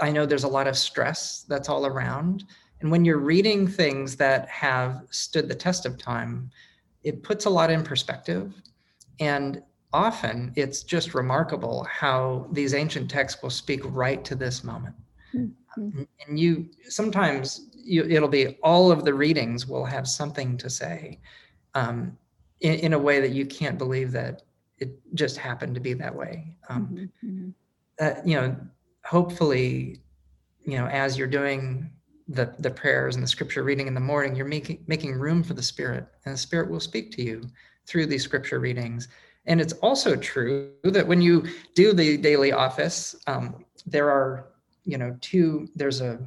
I 0.00 0.10
know 0.10 0.26
there's 0.26 0.44
a 0.44 0.48
lot 0.48 0.66
of 0.66 0.76
stress 0.76 1.44
that's 1.48 1.68
all 1.68 1.86
around. 1.86 2.44
And 2.80 2.90
when 2.90 3.04
you're 3.04 3.18
reading 3.18 3.66
things 3.66 4.16
that 4.16 4.48
have 4.48 5.02
stood 5.10 5.48
the 5.48 5.54
test 5.54 5.86
of 5.86 5.96
time, 5.96 6.50
it 7.02 7.22
puts 7.22 7.44
a 7.44 7.50
lot 7.50 7.70
in 7.70 7.82
perspective. 7.82 8.52
And 9.20 9.62
often 9.92 10.52
it's 10.56 10.82
just 10.82 11.14
remarkable 11.14 11.84
how 11.84 12.48
these 12.52 12.74
ancient 12.74 13.10
texts 13.10 13.42
will 13.42 13.50
speak 13.50 13.80
right 13.84 14.24
to 14.24 14.34
this 14.34 14.64
moment. 14.64 14.96
Mm-hmm. 15.34 16.02
And 16.26 16.38
you 16.38 16.68
sometimes 16.88 17.68
you, 17.74 18.04
it'll 18.04 18.28
be 18.28 18.58
all 18.62 18.90
of 18.90 19.04
the 19.04 19.14
readings 19.14 19.66
will 19.66 19.84
have 19.84 20.08
something 20.08 20.56
to 20.58 20.70
say 20.70 21.20
um, 21.74 22.16
in, 22.60 22.74
in, 22.74 22.92
a 22.92 22.98
way 22.98 23.20
that 23.20 23.30
you 23.30 23.44
can't 23.44 23.76
believe 23.76 24.12
that 24.12 24.42
it 24.78 24.90
just 25.14 25.36
happened 25.36 25.74
to 25.74 25.80
be 25.80 25.92
that 25.94 26.14
way. 26.14 26.56
Um, 26.68 27.10
mm-hmm. 27.24 27.48
uh, 28.00 28.20
you 28.24 28.36
know, 28.36 28.56
hopefully, 29.04 30.00
you 30.64 30.78
know, 30.78 30.86
as 30.86 31.18
you're 31.18 31.28
doing 31.28 31.90
the 32.28 32.54
the 32.58 32.70
prayers 32.70 33.16
and 33.16 33.22
the 33.22 33.28
scripture 33.28 33.62
reading 33.62 33.86
in 33.86 33.94
the 33.94 34.00
morning, 34.00 34.34
you're 34.34 34.46
making 34.46 34.84
making 34.86 35.12
room 35.12 35.42
for 35.42 35.54
the 35.54 35.62
Spirit, 35.62 36.06
and 36.24 36.34
the 36.34 36.38
Spirit 36.38 36.70
will 36.70 36.80
speak 36.80 37.10
to 37.12 37.22
you 37.22 37.42
through 37.86 38.06
these 38.06 38.24
scripture 38.24 38.60
readings 38.60 39.08
and 39.46 39.60
it's 39.60 39.74
also 39.74 40.16
true 40.16 40.72
that 40.84 41.06
when 41.06 41.20
you 41.20 41.44
do 41.74 41.92
the 41.92 42.16
daily 42.16 42.52
office, 42.52 43.14
um, 43.26 43.64
there 43.86 44.10
are, 44.10 44.48
you 44.84 44.96
know, 44.96 45.16
two, 45.20 45.68
there's 45.74 46.00
a 46.00 46.18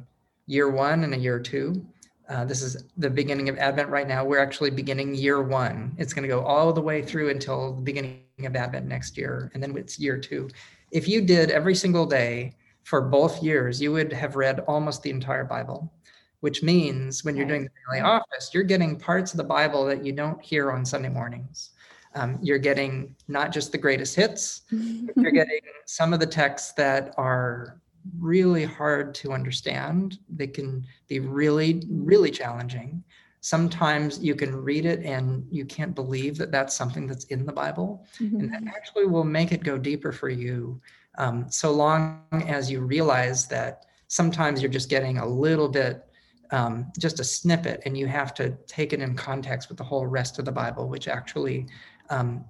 year 0.46 0.70
one 0.70 1.04
and 1.04 1.14
a 1.14 1.18
year 1.18 1.40
two. 1.40 1.84
Uh, 2.28 2.44
this 2.44 2.62
is 2.62 2.84
the 2.96 3.10
beginning 3.10 3.48
of 3.48 3.58
Advent 3.58 3.88
right 3.88 4.06
now. 4.06 4.24
We're 4.24 4.38
actually 4.38 4.70
beginning 4.70 5.14
year 5.14 5.42
one. 5.42 5.94
It's 5.98 6.12
going 6.12 6.22
to 6.22 6.28
go 6.28 6.42
all 6.42 6.72
the 6.72 6.80
way 6.80 7.02
through 7.02 7.30
until 7.30 7.74
the 7.74 7.82
beginning 7.82 8.20
of 8.44 8.54
Advent 8.54 8.86
next 8.86 9.16
year, 9.16 9.50
and 9.54 9.62
then 9.62 9.76
it's 9.76 9.98
year 9.98 10.18
two. 10.18 10.48
If 10.92 11.08
you 11.08 11.22
did 11.22 11.50
every 11.50 11.74
single 11.74 12.06
day 12.06 12.54
for 12.88 13.02
both 13.02 13.42
years, 13.42 13.82
you 13.82 13.92
would 13.92 14.10
have 14.14 14.34
read 14.34 14.60
almost 14.60 15.02
the 15.02 15.10
entire 15.10 15.44
Bible, 15.44 15.92
which 16.40 16.62
means 16.62 17.22
when 17.22 17.36
you're 17.36 17.44
doing 17.44 17.64
the 17.64 17.70
daily 17.86 18.02
office, 18.02 18.48
you're 18.54 18.62
getting 18.62 18.96
parts 18.96 19.34
of 19.34 19.36
the 19.36 19.44
Bible 19.44 19.84
that 19.84 20.02
you 20.06 20.10
don't 20.10 20.42
hear 20.42 20.72
on 20.72 20.86
Sunday 20.86 21.10
mornings. 21.10 21.72
Um, 22.14 22.38
you're 22.40 22.56
getting 22.56 23.14
not 23.28 23.52
just 23.52 23.72
the 23.72 23.78
greatest 23.78 24.16
hits, 24.16 24.62
you're 24.70 25.30
getting 25.32 25.60
some 25.84 26.14
of 26.14 26.20
the 26.20 26.26
texts 26.26 26.72
that 26.78 27.12
are 27.18 27.78
really 28.18 28.64
hard 28.64 29.14
to 29.16 29.32
understand. 29.32 30.18
They 30.34 30.46
can 30.46 30.86
be 31.08 31.20
really, 31.20 31.82
really 31.90 32.30
challenging. 32.30 33.04
Sometimes 33.42 34.18
you 34.18 34.34
can 34.34 34.56
read 34.56 34.86
it 34.86 35.04
and 35.04 35.46
you 35.50 35.66
can't 35.66 35.94
believe 35.94 36.38
that 36.38 36.52
that's 36.52 36.74
something 36.74 37.06
that's 37.06 37.24
in 37.24 37.44
the 37.44 37.52
Bible. 37.52 38.06
Mm-hmm. 38.18 38.40
And 38.40 38.50
that 38.54 38.60
mm-hmm. 38.62 38.68
actually 38.68 39.04
will 39.04 39.24
make 39.24 39.52
it 39.52 39.62
go 39.62 39.76
deeper 39.76 40.10
for 40.10 40.30
you 40.30 40.80
um, 41.18 41.50
so 41.50 41.70
long 41.70 42.22
as 42.32 42.70
you 42.70 42.80
realize 42.80 43.46
that 43.48 43.84
sometimes 44.08 44.62
you're 44.62 44.70
just 44.70 44.88
getting 44.88 45.18
a 45.18 45.26
little 45.26 45.68
bit, 45.68 46.06
um, 46.50 46.90
just 46.98 47.20
a 47.20 47.24
snippet, 47.24 47.82
and 47.84 47.96
you 47.98 48.06
have 48.06 48.32
to 48.34 48.56
take 48.66 48.92
it 48.94 49.00
in 49.00 49.14
context 49.14 49.68
with 49.68 49.76
the 49.76 49.84
whole 49.84 50.06
rest 50.06 50.38
of 50.38 50.46
the 50.46 50.52
Bible, 50.52 50.88
which 50.88 51.06
actually, 51.06 51.66
um, 52.08 52.44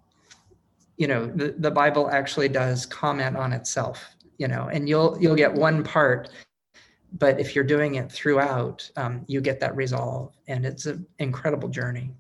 you 0.96 1.08
know, 1.08 1.26
the, 1.26 1.54
the 1.58 1.70
Bible 1.70 2.08
actually 2.10 2.48
does 2.48 2.86
comment 2.86 3.36
on 3.36 3.52
itself 3.52 4.14
you 4.38 4.46
know, 4.46 4.68
and 4.72 4.88
you'll 4.88 5.18
you'll 5.20 5.34
get 5.34 5.52
one 5.52 5.82
part, 5.82 6.30
but 7.18 7.38
if 7.38 7.54
you're 7.54 7.64
doing 7.64 7.96
it 7.96 8.10
throughout, 8.10 8.88
um, 8.96 9.24
you 9.26 9.40
get 9.40 9.60
that 9.60 9.76
resolve, 9.76 10.32
and 10.46 10.64
it's 10.64 10.86
an 10.86 11.04
incredible 11.18 11.68
journey. 11.68 12.12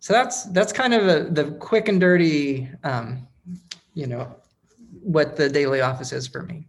So 0.00 0.12
that's 0.12 0.44
that's 0.46 0.72
kind 0.72 0.92
of 0.92 1.06
a, 1.06 1.30
the 1.30 1.52
quick 1.52 1.88
and 1.88 2.00
dirty, 2.00 2.68
um, 2.82 3.26
you 3.94 4.06
know, 4.06 4.36
what 5.04 5.36
the 5.36 5.48
daily 5.48 5.80
office 5.80 6.12
is 6.12 6.26
for 6.26 6.42
me. 6.42 6.66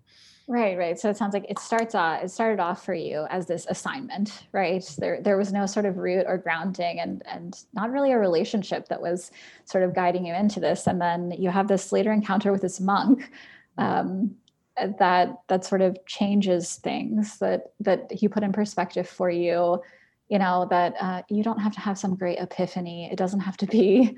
Right, 0.48 0.78
right. 0.78 1.00
So 1.00 1.10
it 1.10 1.18
sounds 1.18 1.34
like 1.34 1.46
it 1.50 1.58
starts 1.58 1.96
off 1.96 2.24
it 2.24 2.30
started 2.30 2.60
off 2.60 2.86
for 2.86 2.94
you 2.94 3.26
as 3.32 3.48
this 3.48 3.66
assignment, 3.68 4.44
right? 4.52 4.84
There 5.00 5.20
there 5.20 5.38
was 5.38 5.52
no 5.52 5.66
sort 5.66 5.88
of 5.88 5.98
root 5.98 6.26
or 6.28 6.38
grounding 6.38 7.00
and 7.00 7.24
and 7.26 7.60
not 7.74 7.92
really 7.92 8.12
a 8.12 8.20
relationship 8.20 8.88
that 8.90 9.02
was 9.02 9.32
sort 9.64 9.84
of 9.84 9.96
guiding 9.96 10.28
you 10.28 10.36
into 10.36 10.60
this. 10.60 10.86
And 10.86 11.02
then 11.02 11.32
you 11.32 11.50
have 11.50 11.68
this 11.68 11.92
later 11.92 12.12
encounter 12.12 12.52
with 12.52 12.62
this 12.62 12.80
monk 12.80 13.32
um, 13.80 14.36
that 14.78 15.40
that 15.48 15.66
sort 15.66 15.82
of 15.82 15.98
changes 16.06 16.76
things 16.76 17.40
that 17.40 17.72
that 17.80 18.12
he 18.12 18.28
put 18.28 18.44
in 18.44 18.52
perspective 18.52 19.08
for 19.08 19.30
you 19.30 19.82
you 20.30 20.40
know 20.40 20.68
that 20.70 20.94
uh, 21.00 21.22
you 21.30 21.44
don't 21.44 21.60
have 21.60 21.74
to 21.74 21.80
have 21.80 21.98
some 21.98 22.16
great 22.16 22.40
epiphany 22.40 23.10
it 23.12 23.16
doesn't 23.16 23.40
have 23.40 23.58
to 23.58 23.68
be 23.68 24.18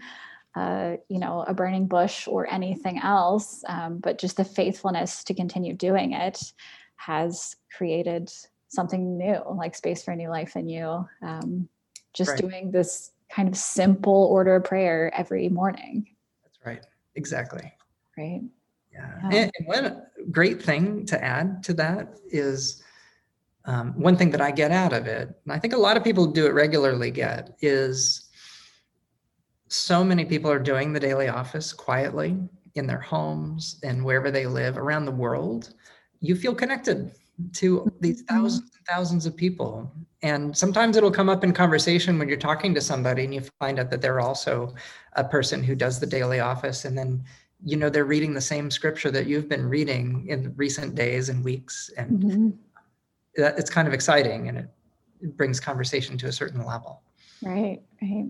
uh, 0.58 0.98
you 1.10 1.20
know 1.20 1.44
a 1.48 1.54
burning 1.54 1.88
bush 1.88 2.28
or 2.28 2.52
anything 2.52 3.00
else 3.00 3.64
um, 3.68 4.00
but 4.00 4.18
just 4.18 4.38
the 4.38 4.44
faithfulness 4.44 5.24
to 5.24 5.34
continue 5.34 5.74
doing 5.74 6.14
it 6.14 6.54
has 6.96 7.56
created 7.76 8.32
something 8.70 9.18
new 9.18 9.40
like 9.56 9.76
space 9.76 10.04
for 10.04 10.12
a 10.12 10.16
new 10.16 10.30
life 10.30 10.56
in 10.56 10.68
you 10.68 11.06
um, 11.22 11.70
just 12.14 12.32
right. 12.32 12.40
doing 12.40 12.72
this 12.72 13.12
kind 13.30 13.48
of 13.48 13.56
simple 13.56 14.28
order 14.32 14.56
of 14.56 14.64
prayer 14.64 15.12
every 15.16 15.50
morning. 15.50 16.08
That's 16.44 16.58
right. 16.66 16.86
Exactly. 17.16 17.72
Right. 18.18 18.42
Yeah. 18.92 19.30
And, 19.32 19.52
one 19.66 20.04
great 20.32 20.62
thing 20.62 21.06
to 21.06 21.24
add 21.24 21.64
to 21.64 21.74
that 21.76 22.18
is 22.30 22.84
um, 23.66 23.94
one 24.00 24.16
thing 24.16 24.32
that 24.32 24.42
I 24.42 24.52
get 24.52 24.72
out 24.72 24.94
of 24.94 25.06
it, 25.08 25.30
and 25.44 25.54
I 25.54 25.60
think 25.60 25.74
a 25.74 25.78
lot 25.78 25.98
of 25.98 26.04
people 26.04 26.26
do 26.26 26.48
it 26.48 26.54
regularly 26.54 27.12
get, 27.12 27.58
is 27.62 28.27
so 29.68 30.04
many 30.04 30.26
people 30.26 30.52
are 30.52 30.60
doing 30.60 30.94
the 30.94 31.00
daily 31.00 31.28
office 31.28 31.74
quietly 31.74 32.38
in 32.76 32.88
their 32.88 33.00
homes 33.00 33.80
and 33.84 34.04
wherever 34.04 34.32
they 34.32 34.46
live 34.46 34.78
around 34.78 35.06
the 35.06 35.12
world. 35.12 35.74
You 36.20 36.36
feel 36.36 36.56
connected 36.56 37.12
to 37.54 37.92
these 38.00 38.24
mm-hmm. 38.24 38.36
thousands 38.36 38.72
and 38.76 38.86
thousands 38.88 39.26
of 39.26 39.36
people. 39.36 39.92
And 40.24 40.56
sometimes 40.56 40.98
it'll 40.98 41.12
come 41.12 41.30
up 41.30 41.44
in 41.44 41.54
conversation 41.54 42.18
when 42.18 42.28
you're 42.28 42.38
talking 42.38 42.74
to 42.74 42.82
somebody 42.82 43.24
and 43.24 43.34
you 43.34 43.42
find 43.60 43.80
out 43.80 43.92
that 43.92 44.02
they're 44.02 44.20
also 44.20 44.74
a 45.14 45.24
person 45.24 45.64
who 45.64 45.76
does 45.76 46.00
the 46.00 46.08
daily 46.08 46.40
office. 46.40 46.86
And 46.86 46.98
then 46.98 47.24
you 47.64 47.76
know 47.76 47.90
they're 47.90 48.06
reading 48.06 48.34
the 48.34 48.42
same 48.42 48.70
scripture 48.70 49.12
that 49.12 49.28
you've 49.28 49.50
been 49.50 49.68
reading 49.68 50.26
in 50.28 50.54
recent 50.56 50.96
days 50.96 51.30
and 51.30 51.44
weeks 51.44 51.90
and 51.98 52.24
mm-hmm. 52.24 52.50
that, 53.36 53.58
it's 53.58 53.70
kind 53.70 53.88
of 53.88 53.94
exciting 53.94 54.48
and 54.48 54.58
it, 54.60 54.70
it 55.22 55.36
brings 55.36 55.60
conversation 55.60 56.18
to 56.18 56.28
a 56.28 56.32
certain 56.32 56.66
level 56.66 57.02
right 57.42 57.82
right 58.02 58.30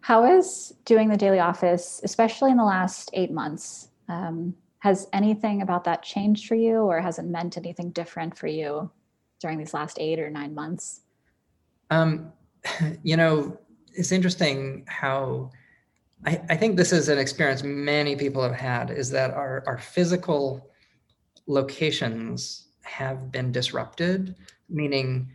how 0.00 0.24
is 0.24 0.72
doing 0.84 1.08
the 1.08 1.16
daily 1.16 1.40
office 1.40 2.00
especially 2.04 2.50
in 2.50 2.56
the 2.56 2.64
last 2.64 3.10
eight 3.12 3.30
months 3.30 3.88
um, 4.08 4.54
has 4.78 5.08
anything 5.12 5.62
about 5.62 5.84
that 5.84 6.02
changed 6.02 6.46
for 6.46 6.54
you 6.54 6.76
or 6.76 7.00
has 7.00 7.18
it 7.18 7.24
meant 7.24 7.56
anything 7.56 7.90
different 7.90 8.36
for 8.36 8.46
you 8.46 8.90
during 9.40 9.58
these 9.58 9.74
last 9.74 9.98
eight 9.98 10.20
or 10.20 10.30
nine 10.30 10.54
months? 10.54 11.00
Um, 11.90 12.32
you 13.02 13.16
know 13.16 13.58
it's 13.96 14.12
interesting 14.12 14.84
how 14.86 15.50
I, 16.24 16.40
I 16.50 16.56
think 16.56 16.76
this 16.76 16.92
is 16.92 17.08
an 17.08 17.18
experience 17.18 17.62
many 17.62 18.16
people 18.16 18.42
have 18.42 18.54
had 18.54 18.90
is 18.90 19.10
that 19.10 19.32
our, 19.32 19.64
our 19.66 19.78
physical 19.78 20.70
locations 21.46 22.68
have 22.82 23.30
been 23.30 23.52
disrupted, 23.52 24.36
meaning 24.68 25.30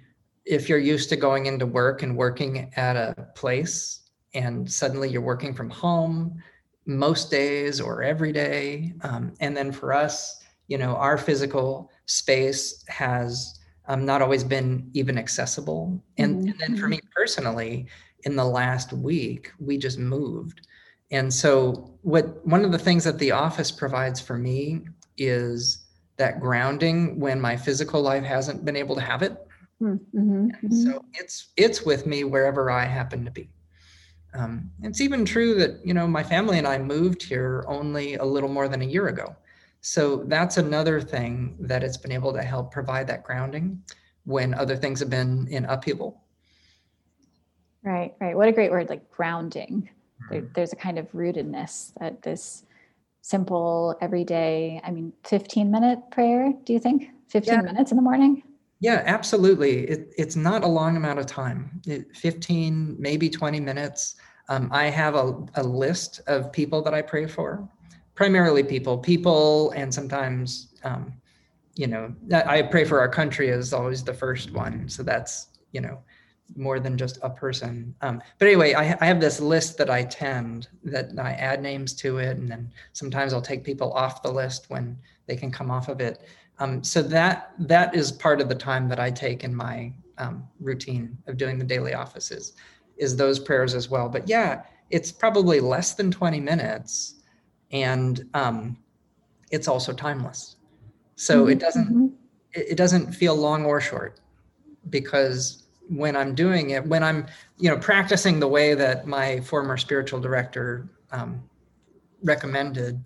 if 0.46 0.70
you're 0.70 0.80
used 0.80 1.10
to 1.10 1.16
going 1.16 1.46
into 1.46 1.66
work 1.66 2.04
and 2.04 2.18
working 2.18 2.72
at 2.76 2.96
a 2.96 3.28
place 3.36 4.01
and 4.34 4.72
suddenly 4.72 5.10
you're 5.10 5.22
working 5.22 5.54
from 5.54 5.70
home 5.70 6.42
most 6.86 7.30
days 7.30 7.80
or 7.80 8.04
every 8.04 8.32
day. 8.32 8.94
Um, 9.02 9.34
and 9.40 9.56
then 9.56 9.72
for 9.72 9.94
us, 9.94 10.44
you 10.68 10.78
know, 10.78 10.96
our 10.96 11.18
physical 11.18 11.92
space 12.06 12.84
has 12.88 13.60
um, 13.88 14.06
not 14.06 14.22
always 14.22 14.44
been 14.44 14.90
even 14.94 15.18
accessible. 15.18 16.02
And, 16.18 16.38
mm-hmm. 16.38 16.50
and 16.50 16.60
then 16.60 16.78
for 16.78 16.88
me 16.88 17.00
personally, 17.16 17.88
in 18.24 18.36
the 18.36 18.46
last 18.46 18.94
week, 18.94 19.52
we 19.60 19.78
just 19.78 20.00
moved 20.00 20.62
and 21.12 21.34
so 21.34 21.92
what 22.02 22.46
one 22.46 22.64
of 22.64 22.72
the 22.72 22.80
things 22.80 23.04
that 23.04 23.20
the 23.20 23.32
office 23.32 23.70
provides 23.70 24.20
for 24.20 24.38
me 24.38 24.82
is 25.18 25.86
that 26.18 26.40
grounding 26.40 27.20
when 27.20 27.40
my 27.40 27.56
physical 27.56 28.02
life 28.02 28.24
hasn't 28.24 28.64
been 28.66 28.76
able 28.76 28.96
to 28.96 29.02
have 29.02 29.22
it 29.22 29.38
hmm, 29.80 29.94
mm-hmm, 29.94 30.48
mm-hmm. 30.48 30.72
so 30.72 31.04
it's 31.14 31.50
it's 31.58 31.84
with 31.84 32.06
me 32.06 32.24
wherever 32.24 32.72
i 32.72 32.86
happen 32.86 33.24
to 33.26 33.32
be 33.32 33.50
um, 34.34 34.72
it's 34.82 35.02
even 35.02 35.26
true 35.26 35.56
that 35.56 35.86
you 35.86 35.94
know 35.94 36.08
my 36.08 36.24
family 36.24 36.58
and 36.58 36.68
i 36.68 36.78
moved 36.78 37.24
here 37.24 37.66
only 37.68 38.16
a 38.16 38.24
little 38.24 38.50
more 38.50 38.68
than 38.68 38.82
a 38.82 38.86
year 38.86 39.08
ago. 39.08 39.36
So 39.82 40.24
that's 40.28 40.58
another 40.58 41.02
thing 41.02 41.56
that 41.60 41.84
it's 41.84 41.98
been 41.98 42.12
able 42.12 42.34
to 42.34 42.44
help 42.44 42.72
provide 42.72 43.08
that 43.08 43.24
grounding 43.24 43.82
when 44.26 44.54
other 44.54 44.76
things 44.76 45.00
have 45.00 45.10
been 45.10 45.48
in 45.48 45.66
upheaval. 45.66 46.22
Right 47.84 48.14
right. 48.20 48.36
What 48.36 48.48
a 48.48 48.52
great 48.52 48.72
word 48.72 48.90
like 48.90 49.10
grounding. 49.10 49.90
Mm-hmm. 50.30 50.48
there's 50.54 50.72
a 50.72 50.76
kind 50.76 51.00
of 51.00 51.12
rootedness 51.14 51.94
that 52.00 52.22
this 52.22 52.64
simple 53.24 53.98
everyday 54.02 54.80
i 54.84 54.92
mean 54.92 55.14
15 55.26 55.72
minute 55.72 56.00
prayer 56.12 56.54
do 56.64 56.74
you 56.74 56.80
think? 56.80 57.10
15 57.30 57.54
yeah. 57.54 57.62
minutes 57.62 57.92
in 57.92 57.96
the 57.96 58.04
morning 58.04 58.44
yeah 58.82 59.04
absolutely 59.06 59.88
it, 59.88 60.14
it's 60.18 60.36
not 60.36 60.64
a 60.64 60.68
long 60.68 60.98
amount 60.98 61.18
of 61.18 61.26
time 61.26 61.82
it, 61.88 62.14
15 62.16 62.98
maybe 63.00 63.30
20 63.30 63.60
minutes 63.62 64.16
um, 64.50 64.70
i 64.74 64.86
have 64.86 65.16
a, 65.16 65.34
a 65.56 65.64
list 65.64 66.20
of 66.28 66.52
people 66.52 66.82
that 66.82 66.94
i 66.94 67.02
pray 67.02 67.26
for 67.26 67.68
primarily 68.16 68.64
people 68.64 68.98
people 68.98 69.72
and 69.72 69.94
sometimes 69.94 70.74
um, 70.84 71.14
you 71.76 71.88
know 71.88 72.14
i 72.46 72.62
pray 72.62 72.84
for 72.84 73.00
our 73.00 73.10
country 73.10 73.48
is 73.48 73.72
always 73.72 74.04
the 74.04 74.14
first 74.14 74.52
one 74.52 74.90
so 74.90 75.02
that's 75.02 75.48
you 75.72 75.80
know 75.80 75.98
more 76.56 76.80
than 76.80 76.98
just 76.98 77.18
a 77.22 77.30
person. 77.30 77.96
Um, 78.02 78.22
but 78.38 78.48
anyway, 78.48 78.74
I, 78.74 78.98
I, 79.00 79.06
have 79.06 79.20
this 79.20 79.40
list 79.40 79.78
that 79.78 79.90
I 79.90 80.04
tend 80.04 80.68
that 80.84 81.12
I 81.18 81.32
add 81.32 81.62
names 81.62 81.94
to 81.96 82.18
it, 82.18 82.38
and 82.38 82.50
then 82.50 82.72
sometimes 82.94 83.34
I'll 83.34 83.42
take 83.42 83.64
people 83.64 83.92
off 83.94 84.22
the 84.22 84.32
list 84.32 84.70
when 84.70 84.98
they 85.28 85.36
can 85.36 85.52
come 85.52 85.72
off 85.72 85.88
of 85.88 86.02
it. 86.02 86.28
Um, 86.62 86.84
so 86.84 87.02
that 87.02 87.54
that 87.58 87.96
is 87.96 88.12
part 88.12 88.40
of 88.40 88.48
the 88.48 88.56
time 88.56 88.88
that 88.90 89.00
I 89.00 89.10
take 89.10 89.44
in 89.44 89.54
my 89.54 89.92
um, 90.20 90.48
routine 90.60 91.18
of 91.26 91.36
doing 91.36 91.58
the 91.58 91.66
daily 91.66 91.96
offices 91.96 92.54
is 92.98 93.16
those 93.16 93.40
prayers 93.40 93.74
as 93.74 93.90
well. 93.90 94.08
But 94.08 94.30
yeah, 94.30 94.62
it's 94.92 95.12
probably 95.12 95.60
less 95.60 95.96
than 95.96 96.12
20 96.12 96.40
minutes, 96.40 97.16
and 97.72 98.30
um, 98.36 98.78
it's 99.50 99.68
also 99.68 99.92
timeless. 99.92 100.58
So 101.16 101.42
mm-hmm. 101.42 101.52
it 101.54 101.60
doesn't 101.60 101.88
mm-hmm. 101.88 102.08
it 102.54 102.78
doesn't 102.78 103.12
feel 103.12 103.36
long 103.36 103.66
or 103.66 103.82
short 103.82 104.20
because 104.92 105.66
when 105.90 106.16
I'm 106.16 106.36
doing 106.36 106.70
it, 106.70 106.86
when 106.86 107.04
I'm, 107.04 107.26
you 107.58 107.72
know, 107.72 107.78
practicing 107.78 108.40
the 108.40 108.48
way 108.48 108.76
that 108.76 109.08
my 109.08 109.40
former 109.42 109.78
spiritual 109.78 110.20
director 110.20 110.88
um, 111.12 111.44
recommended, 112.24 113.04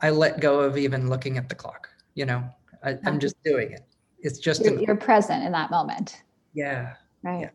I 0.00 0.10
let 0.10 0.38
go 0.38 0.60
of 0.60 0.78
even 0.78 1.08
looking 1.10 1.38
at 1.38 1.48
the 1.48 1.56
clock. 1.56 1.88
You 2.14 2.26
know, 2.26 2.48
I, 2.84 2.98
am 3.04 3.18
just 3.18 3.42
doing 3.44 3.72
it. 3.72 3.82
It's 4.18 4.38
just 4.38 4.64
you're, 4.64 4.80
you're, 4.80 4.96
present 4.96 5.44
in 5.44 5.52
that 5.52 5.70
moment. 5.70 6.22
Yeah. 6.52 6.94
Right. 7.22 7.40
Yeah. 7.40 7.50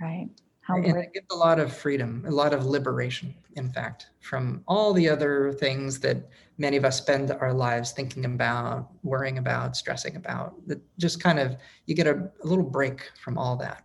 Right. 0.00 0.28
How 0.60 0.76
and 0.76 0.96
it 0.96 1.12
gives 1.12 1.26
a 1.30 1.36
lot 1.36 1.60
of 1.60 1.74
freedom, 1.76 2.24
a 2.26 2.30
lot 2.30 2.54
of 2.54 2.64
liberation, 2.64 3.34
in 3.56 3.70
fact, 3.70 4.08
from 4.20 4.62
all 4.66 4.94
the 4.94 5.08
other 5.08 5.52
things 5.52 6.00
that 6.00 6.28
many 6.56 6.78
of 6.78 6.86
us 6.86 6.96
spend 6.96 7.30
our 7.30 7.52
lives 7.52 7.92
thinking 7.92 8.24
about, 8.24 8.88
worrying 9.02 9.36
about, 9.36 9.76
stressing 9.76 10.16
about. 10.16 10.54
That 10.66 10.80
just 10.98 11.22
kind 11.22 11.38
of 11.38 11.56
you 11.84 11.94
get 11.94 12.06
a, 12.06 12.30
a 12.42 12.46
little 12.46 12.64
break 12.64 13.10
from 13.22 13.36
all 13.36 13.56
that. 13.56 13.84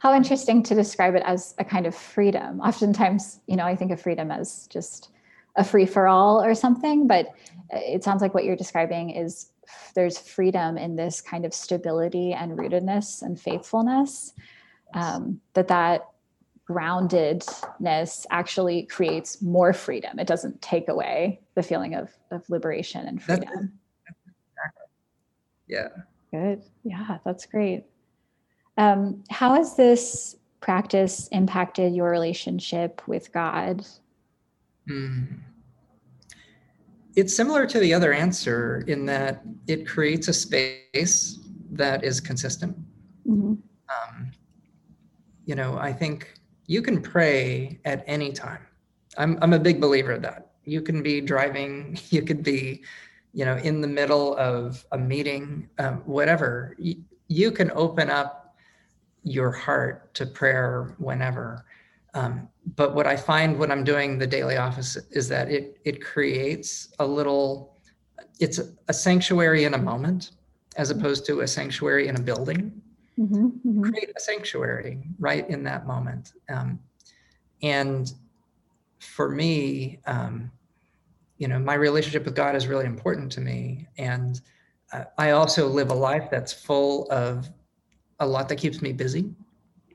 How 0.00 0.14
interesting 0.14 0.62
to 0.64 0.74
describe 0.74 1.14
it 1.14 1.22
as 1.24 1.54
a 1.58 1.64
kind 1.64 1.86
of 1.86 1.94
freedom. 1.94 2.60
Oftentimes, 2.60 3.40
you 3.46 3.56
know, 3.56 3.64
I 3.64 3.76
think 3.76 3.90
of 3.90 4.00
freedom 4.00 4.30
as 4.30 4.66
just 4.68 5.10
a 5.56 5.64
free 5.64 5.86
for 5.86 6.08
all 6.08 6.42
or 6.42 6.54
something, 6.54 7.06
but 7.06 7.26
it 7.70 8.02
sounds 8.04 8.22
like 8.22 8.34
what 8.34 8.44
you're 8.44 8.56
describing 8.56 9.10
is 9.10 9.50
there's 9.94 10.18
freedom 10.18 10.76
in 10.76 10.96
this 10.96 11.20
kind 11.20 11.44
of 11.44 11.54
stability 11.54 12.32
and 12.32 12.58
rootedness 12.58 13.22
and 13.22 13.40
faithfulness 13.40 14.32
um, 14.94 15.40
that 15.54 15.68
that 15.68 16.08
groundedness 16.68 18.26
actually 18.30 18.84
creates 18.84 19.42
more 19.42 19.72
freedom. 19.72 20.18
It 20.18 20.26
doesn't 20.26 20.60
take 20.62 20.88
away 20.88 21.40
the 21.54 21.62
feeling 21.62 21.94
of, 21.94 22.10
of 22.30 22.48
liberation 22.48 23.06
and 23.06 23.20
That's- 23.20 23.48
freedom. 23.48 23.72
Yeah. 25.68 25.88
good. 26.30 26.62
Yeah 26.82 27.18
that's 27.24 27.46
great. 27.46 27.84
Um, 28.76 29.22
how 29.30 29.54
has 29.54 29.74
this 29.76 30.36
practice 30.60 31.28
impacted 31.28 31.94
your 31.94 32.10
relationship 32.10 33.02
with 33.06 33.32
god 33.32 33.84
Hmm. 34.88 35.24
It's 37.14 37.34
similar 37.34 37.66
to 37.66 37.78
the 37.78 37.92
other 37.92 38.12
answer 38.12 38.84
in 38.86 39.04
that 39.06 39.42
it 39.66 39.86
creates 39.86 40.28
a 40.28 40.32
space 40.32 41.38
that 41.72 42.04
is 42.04 42.20
consistent. 42.20 42.76
Mhm. 43.26 43.58
Um, 43.88 44.30
you 45.44 45.54
know, 45.54 45.76
I 45.78 45.92
think 45.92 46.34
you 46.66 46.80
can 46.82 47.02
pray 47.02 47.78
at 47.84 48.02
any 48.06 48.32
time. 48.32 48.66
I'm, 49.18 49.38
I'm 49.42 49.52
a 49.52 49.58
big 49.58 49.80
believer 49.80 50.12
of 50.12 50.22
that. 50.22 50.52
You 50.64 50.80
can 50.80 51.02
be 51.02 51.20
driving, 51.20 51.98
you 52.10 52.22
could 52.22 52.42
be, 52.42 52.82
you 53.34 53.44
know, 53.44 53.56
in 53.56 53.80
the 53.80 53.88
middle 53.88 54.36
of 54.36 54.84
a 54.92 54.98
meeting, 54.98 55.68
um, 55.78 55.98
whatever. 56.06 56.74
You, 56.78 56.96
you 57.28 57.50
can 57.50 57.70
open 57.72 58.10
up 58.10 58.56
your 59.22 59.50
heart 59.50 60.14
to 60.14 60.26
prayer 60.26 60.94
whenever. 60.98 61.64
Um, 62.14 62.48
but 62.76 62.94
what 62.94 63.06
I 63.06 63.16
find 63.16 63.58
when 63.58 63.70
I'm 63.70 63.84
doing 63.84 64.18
the 64.18 64.26
daily 64.26 64.56
office 64.56 64.96
is 65.10 65.28
that 65.28 65.50
it 65.50 65.78
it 65.84 66.04
creates 66.04 66.92
a 66.98 67.06
little, 67.06 67.76
it's 68.38 68.60
a, 68.88 68.92
sanctuary 68.92 69.64
in 69.64 69.74
a 69.74 69.78
moment, 69.78 70.32
as 70.76 70.90
opposed 70.90 71.26
to 71.26 71.40
a 71.40 71.48
sanctuary 71.48 72.08
in 72.08 72.16
a 72.16 72.20
building 72.20 72.82
Mhm, 73.18 73.60
mhm. 73.64 73.82
create 73.82 74.10
a 74.16 74.20
sanctuary 74.20 75.02
right 75.18 75.48
in 75.48 75.62
that 75.64 75.86
moment. 75.86 76.32
Um, 76.48 76.80
and 77.62 78.12
for 78.98 79.28
me, 79.28 80.00
um, 80.06 80.50
you 81.38 81.48
know, 81.48 81.58
my 81.58 81.74
relationship 81.74 82.24
with 82.24 82.34
God 82.34 82.56
is 82.56 82.66
really 82.66 82.86
important 82.86 83.30
to 83.32 83.40
me. 83.40 83.86
And 83.98 84.40
uh, 84.92 85.04
I 85.18 85.30
also 85.30 85.68
live 85.68 85.90
a 85.90 85.94
life 85.94 86.28
that's 86.30 86.52
full 86.52 87.10
of 87.10 87.50
a 88.20 88.26
lot 88.26 88.48
that 88.48 88.56
keeps 88.56 88.80
me 88.80 88.92
busy, 88.92 89.30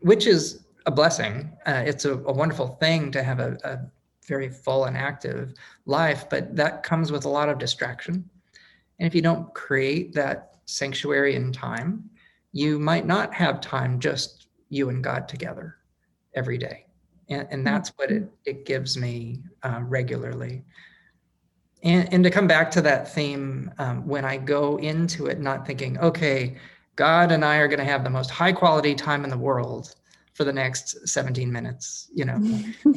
which 0.02 0.28
is 0.28 0.66
a 0.88 0.92
blessing. 0.92 1.52
Uh, 1.66 1.84
it's 1.86 2.06
a, 2.06 2.14
a 2.14 2.34
wonderful 2.34 2.78
thing 2.80 3.12
to 3.12 3.22
have 3.22 3.40
a, 3.40 3.58
a 3.64 3.80
very 4.26 4.50
full 4.50 4.86
and 4.86 4.98
active 4.98 5.54
life, 5.86 6.30
but 6.30 6.56
that 6.56 6.82
comes 6.82 7.12
with 7.12 7.26
a 7.26 7.30
lot 7.30 7.50
of 7.50 7.60
distraction. 7.60 8.28
And 9.00 9.06
if 9.06 9.14
you 9.14 9.22
don't 9.22 9.54
create 9.54 10.14
that 10.14 10.56
sanctuary 10.66 11.36
in 11.36 11.52
time, 11.52 12.10
you 12.54 12.80
might 12.80 13.06
not 13.06 13.34
have 13.34 13.62
time 13.62 14.00
just 14.00 14.48
you 14.70 14.90
and 14.90 15.04
God 15.04 15.28
together 15.28 15.78
every 16.34 16.58
day. 16.58 16.86
And, 17.30 17.48
and 17.52 17.68
that's 17.68 17.90
what 17.98 18.10
it, 18.10 18.30
it 18.46 18.66
gives 18.66 18.98
me 18.98 19.44
uh, 19.64 19.82
regularly. 19.84 20.64
And, 21.84 22.12
and 22.14 22.24
to 22.24 22.32
come 22.32 22.48
back 22.48 22.72
to 22.72 22.82
that 22.82 23.14
theme, 23.14 23.72
um, 23.78 24.08
when 24.08 24.26
I 24.26 24.38
go 24.38 24.78
into 24.78 25.28
it 25.28 25.40
not 25.40 25.68
thinking, 25.68 25.98
okay, 26.00 26.58
God 26.96 27.32
and 27.32 27.46
I 27.46 27.58
are 27.58 27.68
going 27.68 27.80
to 27.80 27.86
have 27.86 28.04
the 28.04 28.10
most 28.10 28.32
high 28.32 28.54
quality 28.54 28.96
time 28.96 29.24
in 29.24 29.30
the 29.30 29.38
world 29.38 29.96
for 30.38 30.44
the 30.44 30.54
next 30.54 31.08
17 31.08 31.52
minutes, 31.52 32.12
you 32.14 32.24
know, 32.24 32.36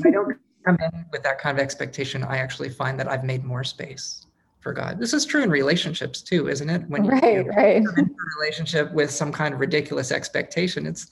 I 0.05 0.11
don't 0.11 0.37
come 0.67 0.77
in 0.79 1.07
with 1.11 1.23
that 1.23 1.39
kind 1.39 1.59
of 1.59 1.63
expectation, 1.63 2.23
I 2.23 2.37
actually 2.37 2.69
find 2.69 3.01
that 3.01 3.09
I've 3.09 3.25
made 3.25 3.45
more 3.45 3.65
space 3.65 4.27
for 4.61 4.75
God. 4.75 5.01
This 5.01 5.15
is 5.15 5.25
true 5.25 5.43
in 5.43 5.49
relationships 5.49 6.21
too, 6.21 6.51
isn't 6.51 6.69
it? 6.69 6.87
When 6.89 7.07
you, 7.07 7.13
right 7.13 7.47
right 7.47 7.87
come 7.87 7.95
into 7.97 8.13
a 8.13 8.39
relationship 8.39 8.93
with 8.93 9.11
some 9.11 9.33
kind 9.33 9.55
of 9.55 9.61
ridiculous 9.61 10.13
expectation, 10.13 10.85
it's 10.87 11.11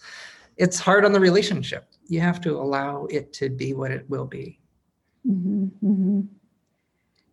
it's 0.58 0.78
hard 0.78 1.06
on 1.06 1.12
the 1.12 1.20
relationship. 1.20 1.88
You 2.08 2.20
have 2.20 2.42
to 2.42 2.56
allow 2.56 3.06
it 3.06 3.32
to 3.34 3.48
be 3.48 3.72
what 3.72 3.90
it 3.90 4.04
will 4.10 4.26
be. 4.26 4.60
Mhm, 5.26 5.70
mhm. 5.82 6.26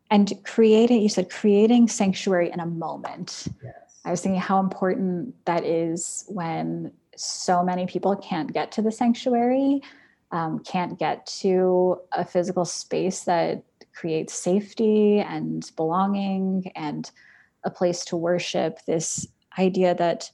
And 0.09 0.31
creating, 0.45 1.01
you 1.01 1.09
said 1.09 1.29
creating 1.29 1.89
sanctuary 1.89 2.49
in 2.49 2.61
a 2.61 2.65
moment. 2.65 3.47
Yes. 3.61 3.73
I 4.05 4.11
was 4.11 4.21
thinking 4.21 4.39
how 4.39 4.59
important 4.59 5.33
that 5.45 5.65
is 5.65 6.23
when 6.29 6.93
so 7.15 7.63
many 7.63 7.85
people 7.85 8.15
can't 8.15 8.51
get 8.53 8.71
to 8.73 8.81
the 8.81 8.91
sanctuary, 8.91 9.81
um, 10.31 10.59
can't 10.59 10.97
get 10.99 11.25
to 11.25 11.99
a 12.11 12.25
physical 12.25 12.65
space 12.65 13.23
that 13.23 13.63
creates 13.93 14.33
safety 14.33 15.19
and 15.19 15.71
belonging 15.75 16.71
and 16.75 17.11
a 17.63 17.71
place 17.71 18.05
to 18.05 18.17
worship. 18.17 18.79
This 18.85 19.27
idea 19.57 19.95
that, 19.95 20.29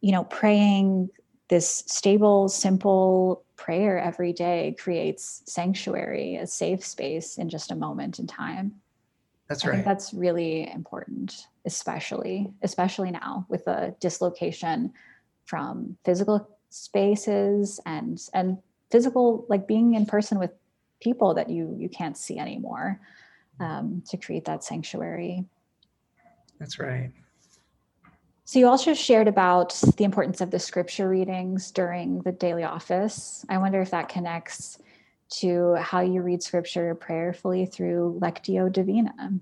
you 0.00 0.12
know, 0.12 0.24
praying 0.24 1.10
this 1.48 1.84
stable, 1.86 2.48
simple 2.48 3.44
prayer 3.56 3.98
every 3.98 4.32
day 4.32 4.74
creates 4.78 5.42
sanctuary, 5.46 6.36
a 6.36 6.46
safe 6.46 6.84
space 6.84 7.38
in 7.38 7.48
just 7.48 7.70
a 7.70 7.76
moment 7.76 8.18
in 8.18 8.26
time. 8.26 8.74
That's 9.48 9.66
right. 9.66 9.84
that's 9.84 10.14
really 10.14 10.70
important, 10.72 11.46
especially 11.66 12.50
especially 12.62 13.10
now 13.10 13.44
with 13.50 13.66
the 13.66 13.94
dislocation 14.00 14.92
from 15.44 15.96
physical 16.04 16.48
spaces 16.70 17.80
and 17.84 18.20
and 18.32 18.58
physical 18.90 19.44
like 19.48 19.66
being 19.66 19.94
in 19.94 20.06
person 20.06 20.38
with 20.38 20.50
people 21.00 21.34
that 21.34 21.50
you 21.50 21.74
you 21.78 21.88
can't 21.88 22.16
see 22.16 22.38
anymore 22.38 23.00
um, 23.60 24.02
to 24.08 24.16
create 24.16 24.44
that 24.44 24.64
sanctuary. 24.64 25.44
That's 26.58 26.78
right. 26.78 27.10
So 28.44 28.58
you 28.58 28.68
also 28.68 28.92
shared 28.92 29.28
about 29.28 29.72
the 29.96 30.04
importance 30.04 30.40
of 30.40 30.50
the 30.50 30.58
scripture 30.58 31.08
readings 31.08 31.70
during 31.70 32.20
the 32.20 32.32
daily 32.32 32.64
office. 32.64 33.46
I 33.48 33.58
wonder 33.58 33.80
if 33.80 33.90
that 33.92 34.08
connects 34.08 34.78
to 35.40 35.74
how 35.76 36.00
you 36.00 36.20
read 36.20 36.42
scripture 36.42 36.94
prayerfully 36.94 37.66
through 37.66 38.18
Lectio 38.20 38.70
Divina. 38.70 39.32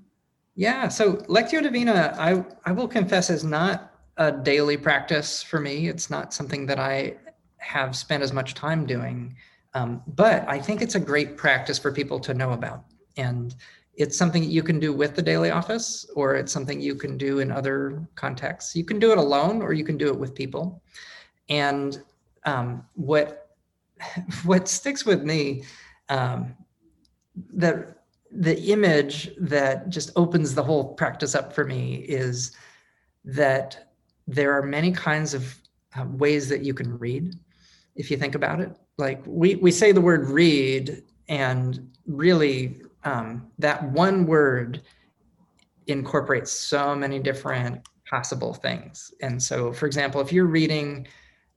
Yeah. 0.54 0.88
So 0.88 1.14
Lectio 1.14 1.62
Divina, 1.62 2.14
I 2.18 2.44
I 2.64 2.72
will 2.72 2.88
confess, 2.88 3.30
is 3.30 3.44
not 3.44 3.89
a 4.20 4.30
daily 4.30 4.76
practice 4.76 5.42
for 5.42 5.59
me. 5.59 5.88
It's 5.88 6.11
not 6.11 6.35
something 6.35 6.66
that 6.66 6.78
I 6.78 7.16
have 7.56 7.96
spent 7.96 8.22
as 8.22 8.35
much 8.35 8.52
time 8.52 8.85
doing. 8.85 9.35
Um, 9.72 10.02
but 10.06 10.46
I 10.46 10.59
think 10.59 10.83
it's 10.83 10.94
a 10.94 11.00
great 11.00 11.38
practice 11.38 11.78
for 11.78 11.90
people 11.90 12.20
to 12.20 12.35
know 12.35 12.52
about. 12.52 12.85
And 13.16 13.54
it's 13.94 14.18
something 14.18 14.44
you 14.44 14.62
can 14.62 14.78
do 14.78 14.92
with 14.92 15.16
the 15.16 15.22
daily 15.22 15.50
office, 15.50 16.04
or 16.14 16.35
it's 16.35 16.52
something 16.52 16.80
you 16.80 16.94
can 16.94 17.16
do 17.16 17.38
in 17.38 17.50
other 17.50 18.06
contexts. 18.14 18.76
You 18.76 18.85
can 18.85 18.98
do 18.98 19.11
it 19.11 19.18
alone, 19.18 19.62
or 19.62 19.72
you 19.72 19.85
can 19.85 19.96
do 19.96 20.09
it 20.09 20.18
with 20.18 20.35
people. 20.35 20.83
And 21.48 22.02
um, 22.44 22.85
what 22.94 23.48
what 24.44 24.68
sticks 24.68 25.06
with 25.06 25.22
me, 25.22 25.64
um, 26.11 26.54
that 27.54 28.04
the 28.30 28.59
image 28.70 29.30
that 29.38 29.88
just 29.88 30.11
opens 30.14 30.54
the 30.54 30.62
whole 30.62 30.94
practice 30.94 31.35
up 31.35 31.54
for 31.54 31.64
me 31.64 31.96
is 31.96 32.52
that 33.24 33.89
there 34.26 34.52
are 34.52 34.62
many 34.62 34.92
kinds 34.92 35.35
of 35.35 35.56
uh, 35.98 36.04
ways 36.09 36.48
that 36.48 36.62
you 36.62 36.72
can 36.74 36.98
read 36.98 37.35
if 37.96 38.11
you 38.11 38.16
think 38.16 38.35
about 38.35 38.61
it 38.61 38.76
like 38.98 39.22
we, 39.26 39.56
we 39.56 39.70
say 39.70 39.92
the 39.92 40.00
word 40.00 40.28
read 40.28 41.02
and 41.28 41.90
really 42.06 42.80
um, 43.04 43.50
that 43.59 43.83
one 43.90 44.26
word 44.26 44.83
incorporates 45.87 46.52
so 46.52 46.94
many 46.94 47.18
different 47.18 47.80
possible 48.09 48.54
things 48.54 49.12
and 49.22 49.42
so 49.42 49.72
for 49.72 49.87
example 49.87 50.20
if 50.20 50.33
you're 50.33 50.46
reading 50.46 51.06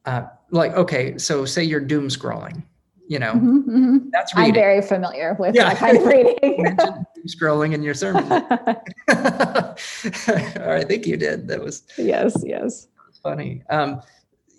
uh, 0.06 0.24
like 0.52 0.74
okay 0.74 1.18
so 1.18 1.46
say 1.46 1.64
you're 1.64 1.80
doom 1.80 2.08
scrolling 2.08 2.64
you 3.08 3.20
know 3.20 3.34
Mhm, 3.34 3.64
mhm. 3.66 4.10
that's 4.12 4.32
I'm 4.36 4.54
very 4.54 4.82
familiar 4.82 5.36
with 5.40 5.54
Yeah. 5.56 5.66
that 5.70 5.78
kind 5.78 5.98
of 5.98 6.06
reading. 6.06 6.36
doom 6.76 7.06
scrolling 7.28 7.74
in 7.74 7.84
your 7.84 7.94
sermon 7.94 8.24
or 10.58 10.74
i 10.74 10.84
think 10.84 11.06
you 11.06 11.18
did 11.18 11.48
that 11.48 11.62
was 11.62 11.84
yes, 11.98 12.36
yes. 12.46 12.88
funny. 13.24 13.64
Um, 13.70 14.02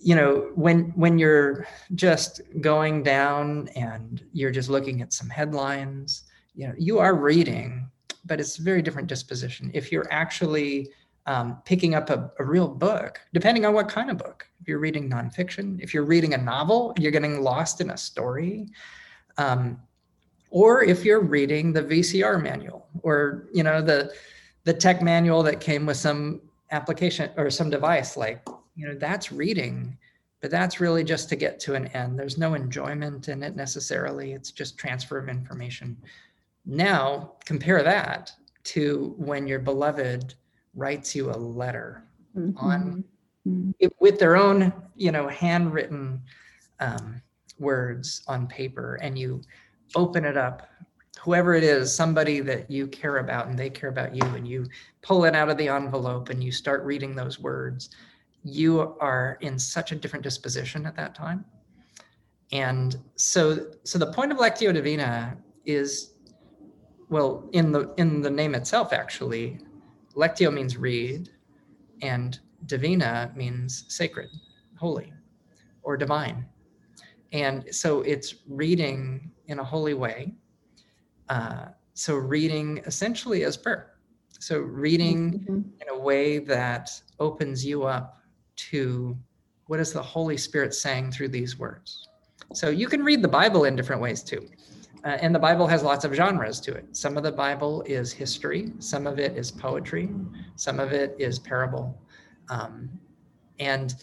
you 0.03 0.15
know, 0.15 0.51
when 0.55 0.93
when 0.97 1.19
you're 1.19 1.67
just 1.95 2.41
going 2.61 3.03
down 3.03 3.69
and 3.77 4.25
you're 4.33 4.51
just 4.51 4.69
looking 4.69 5.01
at 5.01 5.13
some 5.13 5.31
headlines, 5.31 6.25
you 6.55 6.67
know, 6.67 6.75
you 6.77 6.99
are 6.99 7.15
reading, 7.15 7.89
but 8.25 8.41
it's 8.41 8.59
a 8.59 8.63
very 8.63 8.83
different 8.83 9.09
disposition. 9.09 9.71
If 9.73 9.93
you're 9.93 10.07
actually 10.11 10.91
um, 11.27 11.63
picking 11.65 11.95
up 11.95 12.11
a, 12.11 12.31
a, 12.39 12.45
real 12.45 12.69
book, 12.69 13.19
depending 13.33 13.65
on 13.65 13.73
what 13.73 13.89
kind 13.89 14.11
of 14.11 14.19
book. 14.19 14.47
If 14.61 14.69
you're 14.69 14.79
reading 14.79 15.09
nonfiction, 15.09 15.83
if 15.83 15.95
you're 15.95 16.05
reading 16.05 16.35
a 16.35 16.37
novel, 16.37 16.93
you're 16.99 17.13
getting 17.13 17.41
lost 17.41 17.81
in 17.81 17.89
a 17.89 17.97
story. 17.97 18.69
Um, 19.39 19.81
or 20.51 20.85
if 20.85 21.03
you're 21.03 21.23
reading 21.23 21.73
the 21.73 21.83
VCR 21.83 22.43
manual 22.43 22.87
or 23.03 23.49
you 23.55 23.63
know 23.63 23.81
the 23.81 24.13
the 24.65 24.73
tech 24.73 25.03
manual 25.03 25.43
that 25.43 25.61
came 25.61 25.87
with 25.87 25.97
some 25.97 26.41
application 26.71 27.31
or 27.37 27.51
some 27.51 27.71
device 27.71 28.17
like 28.17 28.47
you 28.75 28.87
know 28.87 28.95
that's 28.95 29.31
reading 29.31 29.97
but 30.41 30.51
that's 30.51 30.81
really 30.81 31.05
just 31.05 31.29
to 31.29 31.37
get 31.37 31.61
to 31.61 31.75
an 31.75 31.87
end 31.89 32.19
there's 32.19 32.37
no 32.39 32.55
enjoyment 32.55 33.29
in 33.29 33.43
it 33.43 33.55
necessarily 33.55 34.33
it's 34.33 34.51
just 34.51 34.77
transfer 34.77 35.19
of 35.19 35.29
information 35.29 35.97
now 36.67 37.33
compare 37.45 37.83
that 37.83 38.33
to 38.65 39.15
when 39.19 39.47
your 39.47 39.59
beloved 39.59 40.35
writes 40.75 41.15
you 41.15 41.31
a 41.31 41.37
letter 41.37 42.03
mm-hmm. 42.37 42.57
on 42.59 43.05
mm-hmm. 43.47 43.87
with 44.01 44.19
their 44.19 44.37
own 44.37 44.73
you 44.97 45.13
know 45.13 45.29
handwritten 45.29 46.21
um, 46.81 47.23
words 47.59 48.23
on 48.27 48.47
paper 48.47 48.99
and 49.01 49.19
you 49.19 49.41
open 49.95 50.25
it 50.25 50.37
up 50.37 50.69
whoever 51.21 51.55
it 51.55 51.65
is 51.65 51.95
somebody 51.95 52.41
that 52.41 52.71
you 52.71 52.87
care 52.87 53.19
about 53.19 53.47
and 53.47 53.59
they 53.59 53.71
care 53.71 53.89
about 53.89 54.15
you 54.15 54.23
and 54.35 54.47
you 54.47 54.67
pull 55.03 55.25
it 55.25 55.35
out 55.35 55.49
of 55.49 55.57
the 55.57 55.69
envelope 55.69 56.29
and 56.29 56.43
you 56.43 56.51
start 56.51 56.83
reading 56.85 57.15
those 57.15 57.39
words 57.39 57.91
you 58.45 58.95
are 59.01 59.39
in 59.41 59.59
such 59.59 59.91
a 59.91 59.95
different 59.95 60.23
disposition 60.23 60.85
at 60.87 60.95
that 60.97 61.15
time. 61.15 61.45
And 62.53 62.97
so 63.17 63.71
so 63.85 63.99
the 63.99 64.13
point 64.13 64.31
of 64.31 64.39
lectio 64.39 64.73
divina 64.73 65.37
is 65.65 66.13
well 67.09 67.49
in 67.53 67.73
the 67.73 67.93
in 67.97 68.21
the 68.21 68.31
name 68.31 68.55
itself 68.55 68.93
actually 68.93 69.59
lectio 70.15 70.53
means 70.53 70.77
read 70.77 71.31
and 72.03 72.39
divina 72.67 73.33
means 73.35 73.87
sacred 73.89 74.29
holy 74.77 75.13
or 75.83 75.97
divine. 75.97 76.47
And 77.33 77.75
so 77.75 78.03
it's 78.03 78.37
reading 78.47 79.31
in 79.47 79.59
a 79.59 79.65
holy 79.65 79.95
way 79.95 80.34
uh, 81.29 81.67
so 81.95 82.15
reading 82.15 82.81
essentially 82.87 83.45
as 83.45 83.57
prayer 83.57 83.93
so 84.39 84.59
reading 84.59 85.33
mm-hmm. 85.33 85.61
in 85.81 85.89
a 85.91 85.99
way 85.99 86.39
that 86.39 86.91
opens 87.21 87.65
you 87.65 87.85
up 87.85 88.21
to 88.57 89.17
what 89.67 89.81
is 89.81 89.93
the 89.93 90.03
holy 90.03 90.37
spirit 90.37 90.75
saying 90.75 91.11
through 91.11 91.29
these 91.29 91.59
words 91.59 92.09
so 92.53 92.69
you 92.69 92.89
can 92.89 93.03
read 93.03 93.23
the 93.23 93.29
bible 93.29 93.65
in 93.65 93.77
different 93.77 94.03
ways 94.03 94.23
too 94.23 94.47
uh, 95.05 95.19
and 95.21 95.35
the 95.35 95.39
Bible 95.39 95.67
has 95.67 95.83
lots 95.83 96.07
of 96.07 96.15
genres 96.15 96.59
to 96.61 96.73
it. 96.73 96.97
Some 96.97 97.19
of 97.19 97.23
the 97.23 97.33
Bible 97.33 97.83
is 97.83 98.11
history, 98.11 98.73
some 98.79 99.07
of 99.07 99.19
it 99.19 99.37
is 99.37 99.51
poetry, 99.51 100.09
some 100.57 100.81
of 100.81 100.93
it 100.93 101.15
is 101.19 101.39
parable. 101.39 102.01
Um, 102.49 102.89
and 103.59 103.95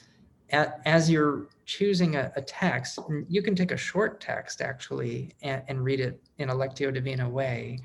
as 0.51 1.09
you're 1.09 1.47
choosing 1.65 2.15
a, 2.15 2.31
a, 2.35 2.41
text, 2.41 2.99
you 3.29 3.41
can 3.41 3.55
take 3.55 3.71
a 3.71 3.77
short 3.77 4.19
text 4.19 4.61
actually 4.61 5.33
and, 5.41 5.61
and, 5.67 5.83
read 5.83 5.99
it 5.99 6.21
in 6.39 6.49
a 6.49 6.53
Lectio 6.53 6.93
Divina 6.93 7.29
way. 7.29 7.79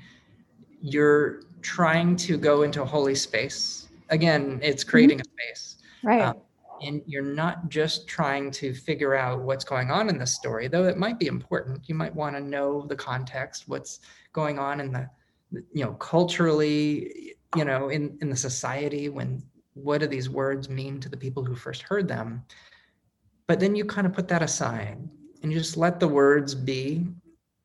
You're 0.81 1.43
trying 1.61 2.15
to 2.17 2.37
go 2.37 2.63
into 2.63 2.81
a 2.81 2.85
holy 2.85 3.15
space. 3.15 3.87
Again, 4.09 4.59
it's 4.61 4.83
creating 4.83 5.19
mm-hmm. 5.19 5.39
a 5.39 5.55
space. 5.55 5.77
Right. 6.03 6.21
Um, 6.21 6.35
and 6.81 7.01
you're 7.05 7.23
not 7.23 7.69
just 7.69 8.07
trying 8.07 8.51
to 8.51 8.73
figure 8.73 9.15
out 9.15 9.41
what's 9.41 9.63
going 9.63 9.89
on 9.89 10.09
in 10.09 10.17
the 10.17 10.27
story 10.27 10.67
though 10.67 10.83
it 10.83 10.97
might 10.97 11.17
be 11.17 11.27
important 11.27 11.81
you 11.87 11.95
might 11.95 12.13
want 12.13 12.35
to 12.35 12.41
know 12.41 12.85
the 12.87 12.95
context 12.95 13.63
what's 13.67 13.99
going 14.31 14.59
on 14.59 14.79
in 14.79 14.91
the 14.91 15.09
you 15.73 15.83
know 15.83 15.93
culturally 15.93 17.33
you 17.55 17.65
know 17.65 17.89
in 17.89 18.17
in 18.21 18.29
the 18.29 18.35
society 18.35 19.09
when 19.09 19.41
what 19.83 20.01
do 20.01 20.07
these 20.07 20.29
words 20.29 20.69
mean 20.69 20.99
to 20.99 21.09
the 21.09 21.17
people 21.17 21.43
who 21.43 21.55
first 21.55 21.81
heard 21.81 22.07
them 22.07 22.43
but 23.47 23.59
then 23.59 23.75
you 23.75 23.85
kind 23.85 24.07
of 24.07 24.13
put 24.13 24.27
that 24.27 24.41
aside 24.41 24.97
and 25.41 25.51
you 25.51 25.57
just 25.57 25.77
let 25.77 25.99
the 25.99 26.07
words 26.07 26.53
be 26.55 27.07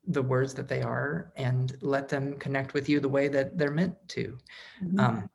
the 0.08 0.22
words 0.22 0.52
that 0.52 0.68
they 0.68 0.82
are 0.82 1.32
and 1.36 1.76
let 1.80 2.08
them 2.08 2.34
connect 2.38 2.74
with 2.74 2.88
you 2.88 2.98
the 2.98 3.08
way 3.08 3.28
that 3.28 3.56
they're 3.56 3.70
meant 3.70 3.94
to 4.08 4.38
mm-hmm. 4.82 5.00
um, 5.00 5.30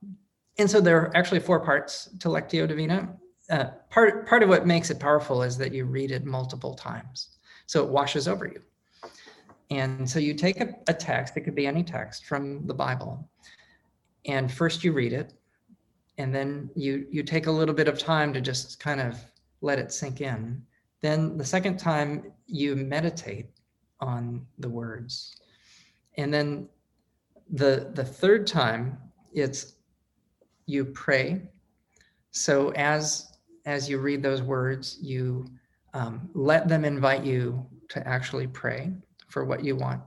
and 0.59 0.69
so 0.69 0.81
there 0.81 0.97
are 1.01 1.17
actually 1.17 1.39
four 1.39 1.59
parts 1.59 2.09
to 2.19 2.27
lectio 2.27 2.67
divina 2.67 3.09
uh, 3.49 3.65
part 3.89 4.27
part 4.27 4.43
of 4.43 4.49
what 4.49 4.67
makes 4.67 4.89
it 4.89 4.99
powerful 4.99 5.41
is 5.41 5.57
that 5.57 5.73
you 5.73 5.85
read 5.85 6.11
it 6.11 6.25
multiple 6.25 6.73
times, 6.73 7.37
so 7.65 7.83
it 7.83 7.89
washes 7.89 8.27
over 8.27 8.45
you. 8.45 8.61
And 9.69 10.09
so 10.09 10.19
you 10.19 10.33
take 10.33 10.59
a, 10.59 10.73
a 10.87 10.93
text; 10.93 11.37
it 11.37 11.41
could 11.41 11.55
be 11.55 11.67
any 11.67 11.83
text 11.83 12.25
from 12.25 12.65
the 12.67 12.73
Bible, 12.73 13.29
and 14.25 14.51
first 14.51 14.83
you 14.83 14.91
read 14.91 15.13
it, 15.13 15.33
and 16.17 16.33
then 16.33 16.69
you 16.75 17.05
you 17.09 17.23
take 17.23 17.47
a 17.47 17.51
little 17.51 17.75
bit 17.75 17.87
of 17.87 17.97
time 17.99 18.33
to 18.33 18.41
just 18.41 18.79
kind 18.79 19.01
of 19.01 19.19
let 19.61 19.79
it 19.79 19.91
sink 19.91 20.21
in. 20.21 20.61
Then 21.01 21.37
the 21.37 21.45
second 21.45 21.77
time 21.77 22.31
you 22.47 22.75
meditate 22.75 23.49
on 23.99 24.45
the 24.59 24.69
words, 24.69 25.35
and 26.17 26.33
then 26.33 26.69
the 27.49 27.91
the 27.93 28.03
third 28.03 28.47
time 28.47 28.97
it's 29.33 29.73
you 30.65 30.85
pray 30.85 31.49
so 32.37 32.71
as 32.73 33.31
as 33.65 33.89
you 33.89 33.97
read 33.97 34.21
those 34.21 34.41
words, 34.41 34.97
you 35.01 35.45
um, 35.93 36.29
let 36.33 36.69
them 36.69 36.85
invite 36.85 37.23
you 37.23 37.65
to 37.89 38.07
actually 38.07 38.47
pray 38.47 38.93
for 39.27 39.43
what 39.43 39.63
you 39.63 39.75
want. 39.75 40.01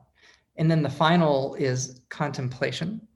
And 0.57 0.71
then 0.71 0.83
the 0.83 0.91
final 0.91 1.55
is 1.57 2.01
contemplation. 2.09 3.07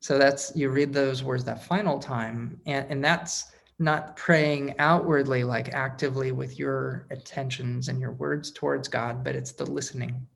So 0.00 0.18
that's 0.18 0.54
you 0.56 0.70
read 0.70 0.92
those 0.92 1.22
words 1.22 1.44
that 1.44 1.62
final 1.62 1.98
time, 1.98 2.60
and, 2.66 2.86
and 2.90 3.04
that's 3.04 3.52
not 3.78 4.16
praying 4.16 4.74
outwardly, 4.78 5.44
like 5.44 5.70
actively 5.70 6.32
with 6.32 6.58
your 6.58 7.06
attentions 7.10 7.88
and 7.88 8.00
your 8.00 8.12
words 8.12 8.50
towards 8.50 8.88
God, 8.88 9.22
but 9.24 9.34
it's 9.34 9.52
the 9.52 9.64
listening 9.64 10.26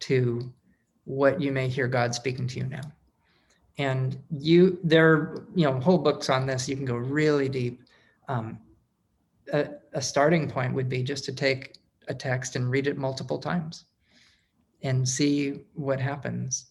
to 0.00 0.52
what 1.04 1.40
you 1.40 1.52
may 1.52 1.68
hear 1.68 1.88
God 1.88 2.14
speaking 2.14 2.46
to 2.48 2.58
you 2.58 2.66
now. 2.66 2.92
And 3.78 4.18
you, 4.30 4.78
there 4.82 5.12
are 5.12 5.46
you 5.54 5.66
know 5.66 5.78
whole 5.80 5.98
books 5.98 6.30
on 6.30 6.46
this. 6.46 6.68
You 6.68 6.76
can 6.76 6.86
go 6.86 6.96
really 6.96 7.48
deep. 7.48 7.82
Um, 8.28 8.58
a, 9.52 9.68
a 9.92 10.02
starting 10.02 10.48
point 10.50 10.74
would 10.74 10.88
be 10.88 11.02
just 11.02 11.24
to 11.26 11.32
take 11.32 11.76
a 12.08 12.14
text 12.14 12.56
and 12.56 12.70
read 12.70 12.86
it 12.86 12.96
multiple 12.96 13.38
times 13.38 13.84
and 14.82 15.08
see 15.08 15.60
what 15.74 16.00
happens. 16.00 16.66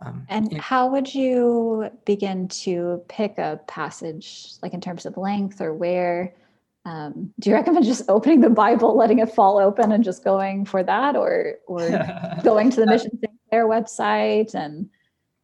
Um, 0.00 0.26
and 0.28 0.56
how 0.58 0.88
would 0.88 1.14
you 1.14 1.90
begin 2.04 2.48
to 2.48 3.02
pick 3.08 3.38
a 3.38 3.60
passage, 3.66 4.52
like 4.62 4.74
in 4.74 4.80
terms 4.80 5.06
of 5.06 5.16
length 5.16 5.60
or 5.60 5.72
where? 5.74 6.34
Um, 6.84 7.32
do 7.40 7.50
you 7.50 7.56
recommend 7.56 7.84
just 7.84 8.04
opening 8.08 8.40
the 8.40 8.50
Bible, 8.50 8.96
letting 8.96 9.18
it 9.18 9.34
fall 9.34 9.58
open, 9.58 9.92
and 9.92 10.04
just 10.04 10.22
going 10.22 10.64
for 10.64 10.82
that, 10.82 11.16
or 11.16 11.56
or 11.66 11.80
going 12.44 12.70
to 12.70 12.80
the 12.80 12.86
Mission 12.86 13.10
St. 13.18 13.32
Clare 13.50 13.66
website 13.66 14.54
and? 14.54 14.88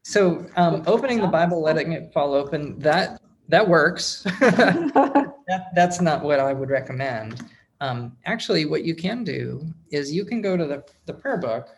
So, 0.04 0.46
um, 0.56 0.82
opening 0.86 1.20
the 1.20 1.28
Bible, 1.28 1.62
letting 1.62 1.92
it 1.92 2.12
fall 2.12 2.34
open 2.34 2.78
that 2.80 3.20
that 3.48 3.66
works. 3.66 4.22
that, 4.40 5.70
that's 5.74 6.00
not 6.00 6.22
what 6.22 6.40
I 6.40 6.52
would 6.52 6.70
recommend. 6.70 7.44
Um, 7.80 8.16
actually, 8.26 8.66
what 8.66 8.84
you 8.84 8.94
can 8.94 9.24
do 9.24 9.66
is 9.90 10.12
you 10.12 10.24
can 10.24 10.40
go 10.40 10.56
to 10.56 10.64
the, 10.64 10.84
the 11.06 11.12
prayer 11.12 11.38
book 11.38 11.68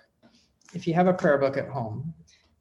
if 0.75 0.87
you 0.87 0.95
have 0.95 1.07
a 1.07 1.15
prayer 1.15 1.39
book 1.39 1.57
at 1.57 1.69
home, 1.69 2.13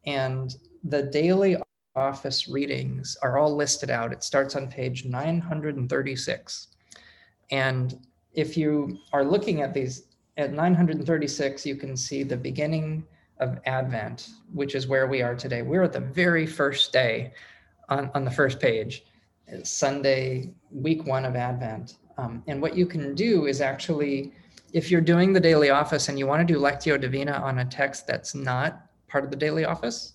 and 0.05 0.55
the 0.83 1.03
daily 1.03 1.57
office 1.95 2.47
readings 2.47 3.17
are 3.21 3.37
all 3.37 3.55
listed 3.55 3.89
out. 3.89 4.11
It 4.11 4.23
starts 4.23 4.55
on 4.55 4.67
page 4.67 5.05
936. 5.05 6.67
And 7.51 7.99
if 8.33 8.57
you 8.57 8.97
are 9.11 9.23
looking 9.23 9.61
at 9.61 9.73
these 9.73 10.07
at 10.37 10.51
936, 10.51 11.65
you 11.65 11.75
can 11.75 11.95
see 11.95 12.23
the 12.23 12.35
beginning 12.35 13.05
of 13.39 13.59
Advent, 13.65 14.29
which 14.53 14.73
is 14.73 14.87
where 14.87 15.07
we 15.07 15.21
are 15.21 15.35
today. 15.35 15.61
We're 15.61 15.83
at 15.83 15.93
the 15.93 15.99
very 15.99 16.47
first 16.47 16.91
day 16.91 17.33
on, 17.89 18.09
on 18.15 18.25
the 18.25 18.31
first 18.31 18.59
page. 18.59 19.03
Sunday, 19.63 20.51
week 20.71 21.05
one 21.05 21.25
of 21.25 21.35
Advent. 21.35 21.97
Um, 22.17 22.43
and 22.47 22.61
what 22.61 22.75
you 22.75 22.87
can 22.87 23.13
do 23.13 23.45
is 23.45 23.61
actually, 23.61 24.33
if 24.71 24.89
you're 24.89 25.01
doing 25.01 25.33
the 25.33 25.39
daily 25.39 25.69
office 25.69 26.09
and 26.09 26.17
you 26.17 26.25
want 26.25 26.47
to 26.47 26.51
do 26.51 26.59
Lectio 26.59 26.99
Divina 26.99 27.33
on 27.33 27.59
a 27.59 27.65
text 27.65 28.07
that's 28.07 28.33
not 28.33 28.87
part 29.13 29.23
of 29.23 29.30
the 29.30 29.38
daily 29.38 29.63
office, 29.63 30.13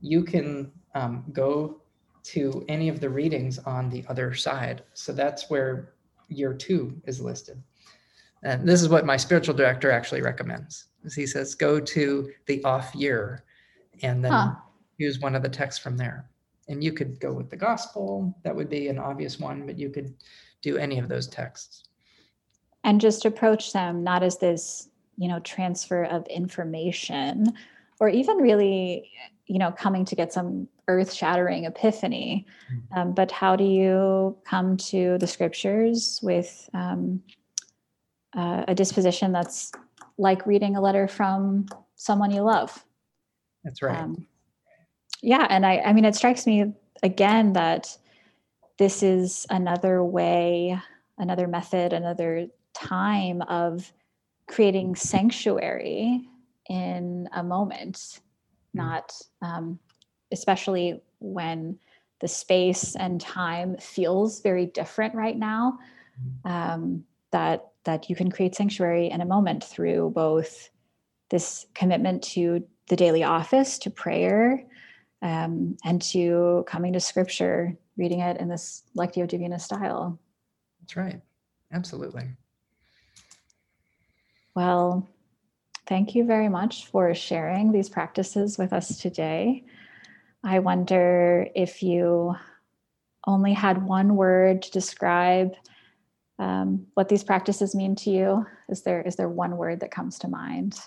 you 0.00 0.22
can 0.22 0.70
um, 0.94 1.24
go 1.32 1.82
to 2.22 2.64
any 2.68 2.88
of 2.88 3.00
the 3.00 3.10
readings 3.10 3.58
on 3.58 3.90
the 3.90 4.04
other 4.08 4.34
side. 4.34 4.84
So 4.94 5.12
that's 5.12 5.50
where 5.50 5.94
year 6.28 6.54
two 6.54 7.02
is 7.06 7.20
listed. 7.20 7.60
And 8.44 8.66
this 8.66 8.82
is 8.82 8.88
what 8.88 9.04
my 9.04 9.16
spiritual 9.16 9.54
director 9.54 9.90
actually 9.90 10.22
recommends. 10.22 10.86
He 11.12 11.26
says, 11.26 11.56
go 11.56 11.80
to 11.80 12.30
the 12.46 12.62
off 12.62 12.94
year 12.94 13.44
and 14.02 14.24
then 14.24 14.32
huh. 14.32 14.54
use 14.98 15.18
one 15.18 15.34
of 15.34 15.42
the 15.42 15.48
texts 15.48 15.82
from 15.82 15.96
there 15.96 16.30
and 16.68 16.82
you 16.82 16.92
could 16.92 17.18
go 17.18 17.32
with 17.32 17.50
the 17.50 17.56
gospel 17.56 18.34
that 18.44 18.54
would 18.54 18.68
be 18.68 18.88
an 18.88 18.98
obvious 18.98 19.38
one 19.38 19.64
but 19.64 19.78
you 19.78 19.88
could 19.88 20.14
do 20.60 20.76
any 20.76 20.98
of 20.98 21.08
those 21.08 21.26
texts 21.28 21.84
and 22.84 23.00
just 23.00 23.24
approach 23.24 23.72
them 23.72 24.04
not 24.04 24.22
as 24.22 24.36
this 24.36 24.90
you 25.16 25.28
know 25.28 25.38
transfer 25.40 26.04
of 26.04 26.26
information 26.26 27.46
or 28.00 28.08
even 28.08 28.38
really, 28.38 29.10
you 29.46 29.58
know, 29.58 29.72
coming 29.72 30.04
to 30.04 30.14
get 30.14 30.32
some 30.32 30.68
earth 30.88 31.12
shattering 31.12 31.64
epiphany. 31.64 32.46
Mm. 32.72 32.96
Um, 32.96 33.12
but 33.12 33.30
how 33.32 33.56
do 33.56 33.64
you 33.64 34.36
come 34.44 34.76
to 34.76 35.18
the 35.18 35.26
scriptures 35.26 36.20
with 36.22 36.68
um, 36.74 37.22
uh, 38.36 38.64
a 38.68 38.74
disposition 38.74 39.32
that's 39.32 39.72
like 40.18 40.46
reading 40.46 40.76
a 40.76 40.80
letter 40.80 41.08
from 41.08 41.66
someone 41.96 42.30
you 42.30 42.42
love? 42.42 42.84
That's 43.64 43.82
right. 43.82 43.98
Um, 43.98 44.26
yeah, 45.22 45.46
and 45.48 45.64
I, 45.64 45.78
I 45.78 45.92
mean, 45.92 46.04
it 46.04 46.14
strikes 46.14 46.46
me 46.46 46.72
again 47.02 47.54
that 47.54 47.96
this 48.78 49.02
is 49.02 49.46
another 49.48 50.04
way, 50.04 50.78
another 51.18 51.48
method, 51.48 51.92
another 51.92 52.48
time 52.74 53.42
of 53.42 53.92
creating 54.48 54.94
sanctuary 54.94 56.28
in 56.68 57.28
a 57.32 57.42
moment, 57.42 58.20
not 58.74 59.12
um, 59.42 59.78
especially 60.32 61.00
when 61.18 61.78
the 62.20 62.28
space 62.28 62.96
and 62.96 63.20
time 63.20 63.76
feels 63.78 64.40
very 64.40 64.66
different 64.66 65.14
right 65.14 65.36
now. 65.36 65.78
Um, 66.44 67.04
that 67.32 67.68
that 67.84 68.08
you 68.08 68.16
can 68.16 68.30
create 68.30 68.54
sanctuary 68.54 69.10
in 69.10 69.20
a 69.20 69.26
moment 69.26 69.62
through 69.62 70.10
both 70.14 70.70
this 71.30 71.66
commitment 71.74 72.22
to 72.22 72.64
the 72.88 72.96
daily 72.96 73.22
office, 73.22 73.78
to 73.80 73.90
prayer, 73.90 74.64
um, 75.22 75.76
and 75.84 76.00
to 76.00 76.64
coming 76.66 76.92
to 76.92 77.00
scripture, 77.00 77.76
reading 77.96 78.20
it 78.20 78.38
in 78.38 78.48
this 78.48 78.84
Lectio 78.96 79.26
Divina 79.26 79.58
style. 79.58 80.18
That's 80.80 80.96
right. 80.96 81.20
Absolutely. 81.72 82.28
Well, 84.54 85.06
thank 85.86 86.14
you 86.14 86.24
very 86.24 86.48
much 86.48 86.86
for 86.86 87.14
sharing 87.14 87.72
these 87.72 87.88
practices 87.88 88.58
with 88.58 88.72
us 88.72 88.98
today. 88.98 89.64
I 90.42 90.58
wonder 90.58 91.48
if 91.54 91.82
you 91.82 92.34
only 93.26 93.52
had 93.52 93.84
one 93.84 94.16
word 94.16 94.62
to 94.62 94.70
describe 94.70 95.54
um, 96.38 96.86
what 96.94 97.08
these 97.08 97.24
practices 97.24 97.74
mean 97.74 97.96
to 97.96 98.10
you. 98.10 98.46
Is 98.68 98.82
there 98.82 99.02
is 99.02 99.16
there 99.16 99.28
one 99.28 99.56
word 99.56 99.80
that 99.80 99.90
comes 99.90 100.18
to 100.20 100.28
mind? 100.28 100.78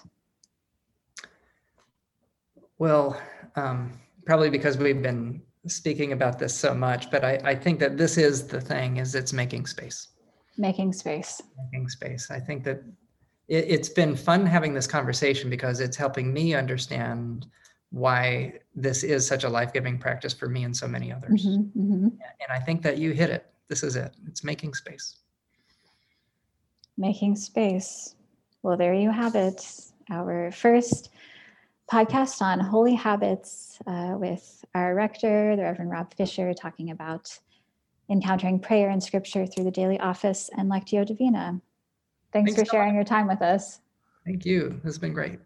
Well, 2.77 3.19
um, 3.55 3.99
probably 4.25 4.49
because 4.49 4.77
we've 4.77 5.01
been 5.01 5.41
speaking 5.67 6.13
about 6.13 6.39
this 6.39 6.55
so 6.55 6.73
much, 6.73 7.12
but 7.12 7.25
I, 7.25 7.39
I 7.43 7.55
think 7.55 7.79
that 7.79 7.97
this 7.97 8.17
is 8.17 8.47
the 8.47 8.62
thing: 8.62 8.97
is 8.97 9.15
it's 9.15 9.33
making 9.33 9.65
space. 9.65 10.09
Making 10.57 10.93
space. 10.93 11.41
Making 11.71 11.89
space. 11.89 12.29
I 12.29 12.39
think 12.39 12.63
that 12.65 12.81
it, 13.49 13.65
it's 13.67 13.89
been 13.89 14.15
fun 14.15 14.45
having 14.45 14.73
this 14.73 14.88
conversation 14.88 15.49
because 15.49 15.79
it's 15.79 15.97
helping 15.97 16.31
me 16.31 16.55
understand 16.55 17.47
why 17.91 18.53
this 18.75 19.03
is 19.03 19.25
such 19.25 19.43
a 19.43 19.49
life-giving 19.49 19.97
practice 19.97 20.33
for 20.33 20.47
me 20.47 20.63
and 20.63 20.77
so 20.77 20.88
many 20.88 21.12
others. 21.12 21.47
Mhm, 21.47 21.71
mhm. 21.75 22.03
And 22.03 22.51
I 22.51 22.59
think 22.59 22.83
that 22.83 22.97
you 22.99 23.12
hit 23.12 23.29
it. 23.31 23.51
This 23.67 23.83
is 23.83 23.95
it. 23.95 24.13
It's 24.27 24.43
making 24.43 24.75
space. 24.75 25.17
Making 26.97 27.35
space. 27.35 28.15
Well, 28.62 28.77
there 28.77 28.93
you 28.93 29.09
have 29.09 29.35
it. 29.35 29.65
Our 30.12 30.51
first 30.51 31.09
podcast 31.91 32.41
on 32.41 32.59
holy 32.59 32.93
habits 32.93 33.79
uh, 33.88 34.15
with 34.19 34.63
our 34.75 34.93
rector, 34.93 35.55
the 35.55 35.63
Reverend 35.63 35.89
Rob 35.89 36.13
Fisher, 36.13 36.53
talking 36.53 36.91
about 36.91 37.39
encountering 38.09 38.59
prayer 38.59 38.89
and 38.89 39.01
scripture 39.01 39.45
through 39.47 39.63
the 39.63 39.71
daily 39.71 39.99
office 39.99 40.49
and 40.57 40.69
Lectio 40.69 41.05
Divina. 41.05 41.62
Thanks, 42.32 42.52
Thanks 42.52 42.62
for 42.62 42.65
so 42.65 42.72
sharing 42.72 42.96
your 42.96 43.04
time 43.04 43.28
with 43.28 43.42
us. 43.42 43.80
Thank 44.26 44.46
you. 44.46 44.70
This 44.84 44.84
has 44.84 44.98
been 45.00 45.13
great. 45.13 45.39